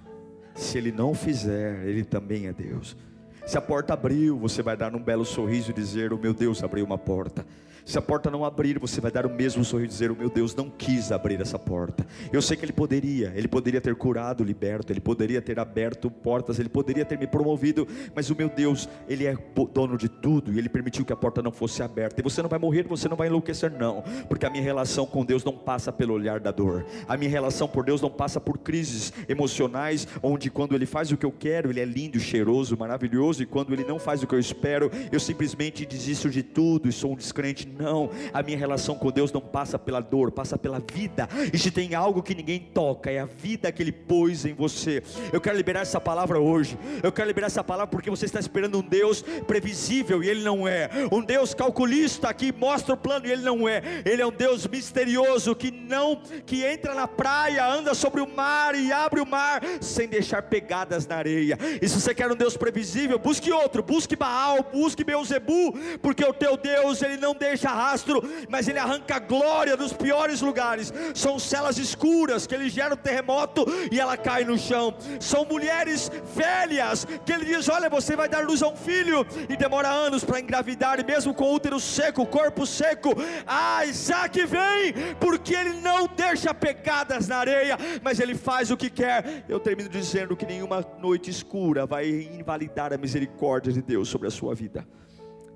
Se 0.55 0.79
Ele 0.79 0.93
não 0.93 1.13
fizer, 1.15 1.85
Ele 1.85 2.05
também 2.05 2.47
é 2.47 2.53
Deus. 2.53 2.97
Se 3.45 3.59
a 3.59 3.61
porta 3.61 3.95
abriu, 3.95 4.39
você 4.39 4.63
vai 4.63 4.77
dar 4.77 4.95
um 4.95 5.03
belo 5.03 5.25
sorriso 5.25 5.71
e 5.71 5.75
dizer: 5.75 6.13
O 6.13 6.19
meu 6.19 6.33
Deus 6.33 6.63
abriu 6.63 6.85
uma 6.85 6.99
porta. 6.99 7.45
Se 7.89 7.97
a 7.97 8.03
porta 8.03 8.31
não 8.31 8.45
abrir, 8.45 8.79
você 8.79 9.01
vai 9.01 9.11
dar 9.11 9.25
o 9.25 9.31
mesmo 9.31 9.65
sorriso 9.65 9.87
e 9.87 9.89
dizer: 9.89 10.11
O 10.11 10.15
meu 10.15 10.29
Deus 10.29 10.55
não 10.55 10.69
quis 10.69 11.11
abrir 11.11 11.41
essa 11.41 11.59
porta. 11.59 12.07
Eu 12.31 12.43
sei 12.43 12.55
que 12.55 12.63
Ele 12.63 12.73
poderia, 12.73 13.33
Ele 13.35 13.49
poderia 13.49 13.81
ter 13.81 13.95
curado, 13.95 14.45
liberto, 14.45 14.93
Ele 14.93 15.01
poderia 15.01 15.41
ter 15.41 15.59
aberto 15.59 16.11
portas, 16.11 16.59
Ele 16.59 16.69
poderia 16.69 17.03
ter 17.07 17.17
me 17.17 17.27
promovido, 17.27 17.89
mas 18.15 18.29
o 18.29 18.37
meu 18.37 18.51
Deus, 18.51 18.91
Ele 19.09 19.25
é 19.25 19.35
dono 19.73 19.97
de 19.97 20.07
tudo 20.07 20.53
e 20.53 20.59
Ele 20.59 20.69
permitiu 20.69 21.03
que 21.03 21.15
a 21.15 21.17
porta 21.17 21.41
não 21.41 21.51
fosse 21.51 21.83
aberta. 21.83 22.21
E 22.21 22.23
você 22.23 22.43
não 22.43 22.49
vai 22.51 22.59
morrer, 22.59 22.87
você 22.87 23.09
não 23.09 23.17
vai 23.17 23.29
enlouquecer, 23.29 23.73
não, 23.73 24.05
porque 24.29 24.45
a 24.45 24.51
minha 24.51 24.63
relação 24.63 25.07
com 25.07 25.25
Deus 25.25 25.43
não 25.43 25.57
passa 25.57 25.91
pelo 25.91 26.13
olhar 26.13 26.41
da 26.41 26.51
dor, 26.51 26.85
a 27.09 27.17
minha 27.17 27.31
relação 27.31 27.67
por 27.67 27.87
Deus 27.87 28.03
não 28.03 28.11
passa 28.11 28.39
por 28.39 28.59
crises 28.59 29.15
emocionais, 29.27 30.07
onde 30.23 30.51
quando 30.51 30.75
Ele 30.75 30.85
faz 30.85 31.11
o 31.11 31.17
que 31.17 31.25
eu 31.25 31.33
quero, 31.33 31.71
Ele 31.71 31.81
é 31.81 31.87
lindo, 31.87 32.21
cheiroso, 32.21 32.77
maravilhoso, 32.77 33.43
e 33.43 33.47
quando 33.47 33.73
Ele 33.73 33.85
não 33.85 33.99
faz 33.99 34.23
o 34.23 34.27
que 34.27 34.35
eu 34.35 34.39
espero, 34.39 34.91
eu 35.11 35.19
simplesmente 35.19 35.87
desisto 35.87 36.29
de 36.29 36.43
tudo 36.43 36.87
e 36.87 36.93
sou 36.93 37.15
um 37.15 37.17
descrente 37.17 37.67
não, 37.79 38.11
a 38.33 38.43
minha 38.43 38.59
relação 38.59 38.97
com 38.97 39.11
Deus 39.11 39.33
não 39.33 39.41
passa 39.41 39.79
pela 39.79 40.01
dor, 40.01 40.33
passa 40.33 40.59
pela 40.59 40.81
vida. 40.81 41.29
E 41.53 41.59
se 41.59 41.71
tem 41.71 41.95
algo 41.95 42.23
que 42.23 42.35
ninguém 42.35 42.59
toca, 42.59 43.11
é 43.11 43.21
a 43.21 43.25
vida 43.25 43.71
que 43.71 43.83
Ele 43.83 43.93
pôs 43.93 44.45
em 44.45 44.53
você. 44.53 45.03
Eu 45.33 45.41
quero 45.41 45.57
liberar 45.57 45.81
essa 45.81 46.01
palavra 46.01 46.41
hoje. 46.41 46.79
Eu 47.03 47.13
quero 47.13 47.29
liberar 47.29 47.47
essa 47.47 47.65
palavra 47.65 47.91
porque 47.91 48.11
você 48.11 48.27
está 48.27 48.41
esperando 48.41 48.79
um 48.79 48.83
Deus 48.83 49.23
previsível 49.47 50.23
e 50.23 50.29
Ele 50.29 50.43
não 50.43 50.67
é. 50.67 50.91
Um 51.13 51.23
Deus 51.23 51.55
calculista 51.55 52.33
que 52.35 52.53
mostra 52.53 52.95
o 52.95 52.97
plano 52.97 53.27
e 53.27 53.33
Ele 53.33 53.43
não 53.43 53.69
é. 53.69 53.83
Ele 54.05 54.23
é 54.23 54.27
um 54.27 54.33
Deus 54.33 54.67
misterioso 54.67 55.55
que 55.55 55.71
não, 55.71 56.21
que 56.45 56.65
entra 56.65 56.95
na 56.95 57.07
praia, 57.07 57.67
anda 57.67 57.95
sobre 57.95 58.21
o 58.21 58.27
mar 58.27 58.75
e 58.75 58.93
abre 58.93 59.21
o 59.21 59.27
mar 59.27 59.63
sem 59.81 60.09
deixar 60.09 60.43
pegadas 60.43 61.07
na 61.07 61.17
areia. 61.17 61.59
E 61.81 61.89
se 61.89 62.01
você 62.01 62.15
quer 62.15 62.31
um 62.31 62.37
Deus 62.37 62.57
previsível, 62.57 63.19
busque 63.19 63.53
outro, 63.53 63.83
busque 63.83 64.17
Baal, 64.17 64.69
busque 64.73 65.05
Beuzebu, 65.05 65.75
porque 66.01 66.25
o 66.25 66.33
teu 66.33 66.57
Deus 66.57 67.03
ele 67.03 67.17
não 67.17 67.35
deixa 67.35 67.58
deixa 67.59 67.75
rastro, 67.75 68.23
mas 68.49 68.69
ele 68.69 68.79
arranca 68.79 69.17
a 69.17 69.19
glória 69.19 69.77
dos 69.77 69.93
piores 69.93 70.41
lugares. 70.41 70.93
São 71.13 71.39
celas 71.39 71.77
escuras 71.77 72.47
que 72.47 72.55
ele 72.55 72.71
gera 72.71 72.95
um 72.95 72.97
terremoto 72.97 73.67
e 73.91 73.99
ela 73.99 74.17
cai 74.17 74.45
no 74.45 74.57
chão. 74.57 74.95
São 75.19 75.45
mulheres 75.45 76.11
velhas 76.35 77.05
que 77.27 77.33
ele 77.33 77.45
diz: 77.45 77.69
Olha, 77.69 77.91
você 77.91 78.15
vai 78.15 78.29
dar 78.29 78.45
luz 78.45 78.63
a 78.63 78.69
um 78.69 78.77
filho 78.77 79.27
e 79.49 79.57
demora 79.57 79.89
anos 79.89 80.25
para 80.25 80.41
engravidar, 80.41 81.01
e 81.01 81.05
mesmo 81.05 81.35
com 81.35 81.53
útero 81.53 81.81
seco, 81.81 82.25
corpo 82.25 82.65
seco. 82.65 83.11
Ah, 83.47 83.85
Isaac 83.85 84.47
vem, 84.47 85.15
porque 85.19 85.55
ele 85.55 85.81
não 85.81 86.07
deixa 86.07 86.55
pegadas 86.55 87.27
na 87.27 87.39
areia, 87.39 87.77
mas 88.03 88.21
ele 88.21 88.37
faz 88.37 88.71
o 88.71 88.77
que 88.77 88.89
quer. 88.89 89.45
Eu 89.49 89.59
termino 89.59 89.89
dizendo 89.89 90.37
que 90.37 90.47
nenhuma 90.47 90.85
noite 90.99 91.31
escura 91.31 91.87
vai 91.87 92.09
invalidar 92.09 92.93
a 92.93 92.99
misericórdia 92.99 93.73
de 93.73 93.83
Deus 93.83 94.09
sobre 94.09 94.29
a 94.29 94.31
sua 94.31 94.55
vida. 94.55 94.87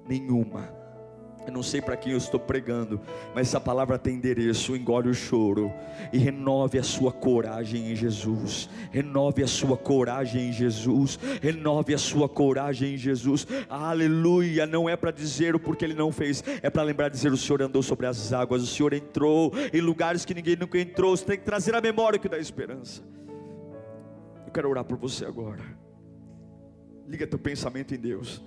Nenhuma 0.09 0.82
eu 1.47 1.53
não 1.53 1.63
sei 1.63 1.83
para 1.83 1.97
quem 1.97 2.13
eu 2.13 2.19
estou 2.19 2.39
pregando, 2.39 3.01
mas 3.35 3.49
essa 3.49 3.61
palavra 3.61 3.99
tem 3.99 4.15
endereço. 4.15 4.77
Engole 4.77 5.09
o 5.09 5.15
choro 5.15 5.73
e 6.13 6.19
renove 6.19 6.79
a 6.79 6.83
sua 6.83 7.13
coragem 7.13 7.91
em 7.91 7.97
Jesus. 7.97 8.69
Renove 8.91 9.43
a 9.43 9.47
sua 9.49 9.77
coragem 9.77 10.49
em 10.49 10.53
Jesus. 10.53 11.19
Renove 11.41 11.95
a 11.95 11.99
sua 11.99 12.29
coragem 12.29 12.95
em 12.95 12.97
Jesus. 12.97 13.47
Aleluia! 13.69 14.67
Não 14.67 14.89
é 14.89 14.97
para 14.97 15.11
dizer 15.11 15.55
o 15.55 15.61
porquê 15.61 15.85
ele 15.85 15.95
não 15.95 16.13
fez, 16.13 16.45
é 16.63 16.71
para 16.71 16.83
lembrar 16.83 17.09
dizer: 17.09 17.33
o 17.33 17.37
Senhor 17.37 17.63
andou 17.63 17.83
sobre 17.83 18.07
as 18.07 18.33
águas, 18.33 18.63
o 18.63 18.67
Senhor 18.67 18.93
entrou 18.93 19.53
em 19.73 19.81
lugares 19.81 20.25
que 20.25 20.35
ninguém 20.35 20.57
nunca 20.57 20.79
entrou. 20.79 21.17
Você 21.17 21.25
tem 21.25 21.39
que 21.39 21.45
trazer 21.45 21.75
a 21.75 21.81
memória 21.81 22.19
que 22.19 22.29
dá 22.29 22.39
esperança. 22.39 23.03
Eu 24.47 24.53
quero 24.53 24.69
orar 24.69 24.85
por 24.85 24.97
você 24.97 25.25
agora. 25.25 25.63
Liga 27.09 27.27
teu 27.27 27.39
pensamento 27.39 27.95
em 27.95 27.99
Deus 27.99 28.41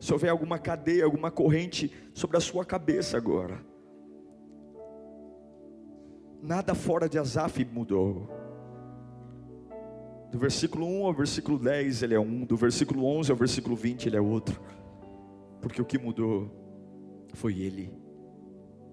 se 0.00 0.14
houver 0.14 0.30
alguma 0.30 0.58
cadeia, 0.58 1.04
alguma 1.04 1.30
corrente 1.30 1.92
sobre 2.14 2.38
a 2.38 2.40
sua 2.40 2.64
cabeça 2.64 3.18
agora. 3.18 3.62
Nada 6.42 6.74
fora 6.74 7.06
de 7.06 7.18
Asaf 7.18 7.62
mudou. 7.66 8.26
Do 10.32 10.38
versículo 10.38 10.86
1 10.86 11.04
ao 11.04 11.12
versículo 11.12 11.58
10 11.58 12.02
ele 12.02 12.14
é 12.14 12.20
um, 12.20 12.46
do 12.46 12.56
versículo 12.56 13.04
11 13.04 13.30
ao 13.30 13.36
versículo 13.36 13.76
20 13.76 14.06
ele 14.06 14.16
é 14.16 14.20
outro. 14.20 14.58
Porque 15.60 15.82
o 15.82 15.84
que 15.84 15.98
mudou 15.98 16.50
foi 17.34 17.60
ele. 17.60 17.92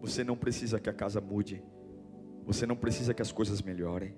Você 0.02 0.26
não 0.26 0.36
precisa 0.36 0.78
que 0.78 0.90
a 0.90 0.94
casa 0.94 1.22
mude. 1.22 1.64
Você 2.46 2.66
não 2.66 2.76
precisa 2.76 3.14
que 3.14 3.22
as 3.22 3.32
coisas 3.32 3.62
melhorem. 3.62 4.14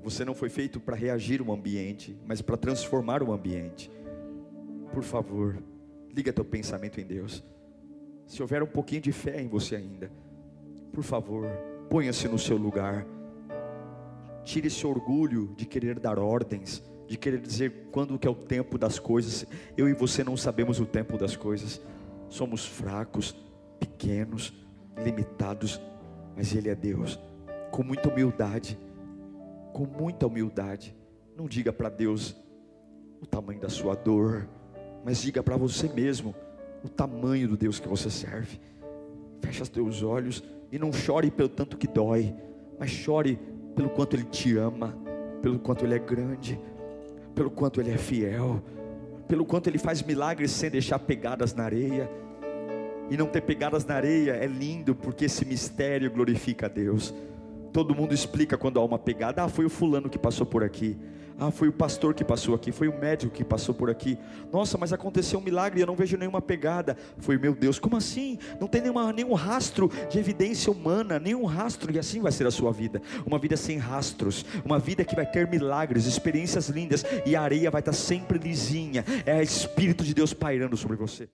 Você 0.00 0.24
não 0.24 0.34
foi 0.34 0.48
feito 0.48 0.78
para 0.78 0.94
reagir 0.94 1.42
o 1.42 1.52
ambiente, 1.52 2.16
mas 2.24 2.40
para 2.40 2.56
transformar 2.56 3.20
o 3.20 3.32
ambiente 3.32 3.90
por 4.92 5.02
favor, 5.02 5.62
liga 6.12 6.32
teu 6.32 6.44
pensamento 6.44 7.00
em 7.00 7.04
Deus. 7.04 7.44
Se 8.26 8.42
houver 8.42 8.62
um 8.62 8.66
pouquinho 8.66 9.00
de 9.00 9.12
fé 9.12 9.40
em 9.40 9.48
você 9.48 9.76
ainda, 9.76 10.10
por 10.92 11.02
favor, 11.02 11.46
ponha-se 11.88 12.28
no 12.28 12.38
seu 12.38 12.56
lugar. 12.56 13.06
Tire 14.44 14.68
esse 14.68 14.86
orgulho 14.86 15.52
de 15.56 15.66
querer 15.66 15.98
dar 15.98 16.18
ordens, 16.18 16.82
de 17.06 17.16
querer 17.16 17.40
dizer 17.40 17.88
quando 17.90 18.18
que 18.18 18.26
é 18.26 18.30
o 18.30 18.34
tempo 18.34 18.78
das 18.78 18.98
coisas. 18.98 19.46
Eu 19.76 19.88
e 19.88 19.92
você 19.92 20.24
não 20.24 20.36
sabemos 20.36 20.80
o 20.80 20.86
tempo 20.86 21.16
das 21.16 21.36
coisas. 21.36 21.80
Somos 22.28 22.66
fracos, 22.66 23.34
pequenos, 23.78 24.52
limitados, 24.96 25.80
mas 26.36 26.54
ele 26.54 26.68
é 26.68 26.74
Deus. 26.74 27.18
Com 27.70 27.82
muita 27.82 28.08
humildade, 28.08 28.78
com 29.72 29.84
muita 29.84 30.26
humildade. 30.26 30.94
Não 31.36 31.46
diga 31.46 31.72
para 31.72 31.88
Deus 31.88 32.36
o 33.20 33.26
tamanho 33.26 33.60
da 33.60 33.68
sua 33.68 33.94
dor 33.94 34.48
mas 35.04 35.20
diga 35.20 35.42
para 35.42 35.56
você 35.56 35.88
mesmo 35.88 36.34
o 36.84 36.88
tamanho 36.88 37.48
do 37.48 37.56
Deus 37.56 37.78
que 37.78 37.88
você 37.88 38.10
serve. 38.10 38.60
Feche 39.40 39.62
os 39.62 39.68
teus 39.68 40.02
olhos 40.02 40.42
e 40.70 40.78
não 40.78 40.92
chore 40.92 41.30
pelo 41.30 41.48
tanto 41.48 41.76
que 41.76 41.86
dói, 41.86 42.34
mas 42.78 42.90
chore 42.90 43.38
pelo 43.74 43.90
quanto 43.90 44.16
Ele 44.16 44.24
te 44.24 44.56
ama, 44.56 44.96
pelo 45.42 45.58
quanto 45.58 45.84
Ele 45.84 45.94
é 45.94 45.98
grande, 45.98 46.60
pelo 47.34 47.50
quanto 47.50 47.80
Ele 47.80 47.90
é 47.90 47.98
fiel, 47.98 48.62
pelo 49.26 49.44
quanto 49.44 49.68
Ele 49.68 49.78
faz 49.78 50.02
milagres 50.02 50.50
sem 50.50 50.70
deixar 50.70 50.98
pegadas 50.98 51.54
na 51.54 51.64
areia. 51.64 52.10
E 53.10 53.16
não 53.16 53.26
ter 53.26 53.40
pegadas 53.40 53.84
na 53.84 53.94
areia 53.94 54.32
é 54.32 54.46
lindo, 54.46 54.94
porque 54.94 55.24
esse 55.24 55.44
mistério 55.44 56.10
glorifica 56.10 56.66
a 56.66 56.68
Deus. 56.68 57.12
Todo 57.72 57.94
mundo 57.94 58.14
explica 58.14 58.56
quando 58.56 58.78
há 58.78 58.84
uma 58.84 58.98
pegada. 58.98 59.42
Ah, 59.42 59.48
foi 59.48 59.64
o 59.64 59.70
fulano 59.70 60.08
que 60.08 60.18
passou 60.18 60.46
por 60.46 60.62
aqui. 60.62 60.96
Ah, 61.40 61.50
foi 61.50 61.68
o 61.68 61.72
pastor 61.72 62.12
que 62.12 62.22
passou 62.22 62.54
aqui, 62.54 62.70
foi 62.70 62.86
o 62.86 63.00
médico 63.00 63.32
que 63.32 63.42
passou 63.42 63.74
por 63.74 63.88
aqui. 63.88 64.18
Nossa, 64.52 64.76
mas 64.76 64.92
aconteceu 64.92 65.38
um 65.38 65.42
milagre 65.42 65.80
eu 65.80 65.86
não 65.86 65.96
vejo 65.96 66.18
nenhuma 66.18 66.42
pegada. 66.42 66.98
Foi, 67.16 67.38
meu 67.38 67.54
Deus, 67.54 67.78
como 67.78 67.96
assim? 67.96 68.38
Não 68.60 68.68
tem 68.68 68.82
nenhuma, 68.82 69.10
nenhum 69.10 69.32
rastro 69.32 69.90
de 70.10 70.18
evidência 70.18 70.70
humana, 70.70 71.18
nenhum 71.18 71.46
rastro, 71.46 71.90
e 71.90 71.98
assim 71.98 72.20
vai 72.20 72.30
ser 72.30 72.46
a 72.46 72.50
sua 72.50 72.70
vida. 72.70 73.00
Uma 73.24 73.38
vida 73.38 73.56
sem 73.56 73.78
rastros, 73.78 74.44
uma 74.62 74.78
vida 74.78 75.02
que 75.02 75.16
vai 75.16 75.24
ter 75.24 75.48
milagres, 75.48 76.04
experiências 76.04 76.68
lindas, 76.68 77.06
e 77.24 77.34
a 77.34 77.40
areia 77.40 77.70
vai 77.70 77.80
estar 77.80 77.94
sempre 77.94 78.38
lisinha. 78.38 79.02
É 79.24 79.38
o 79.38 79.42
Espírito 79.42 80.04
de 80.04 80.12
Deus 80.12 80.34
pairando 80.34 80.76
sobre 80.76 80.98
você. 80.98 81.26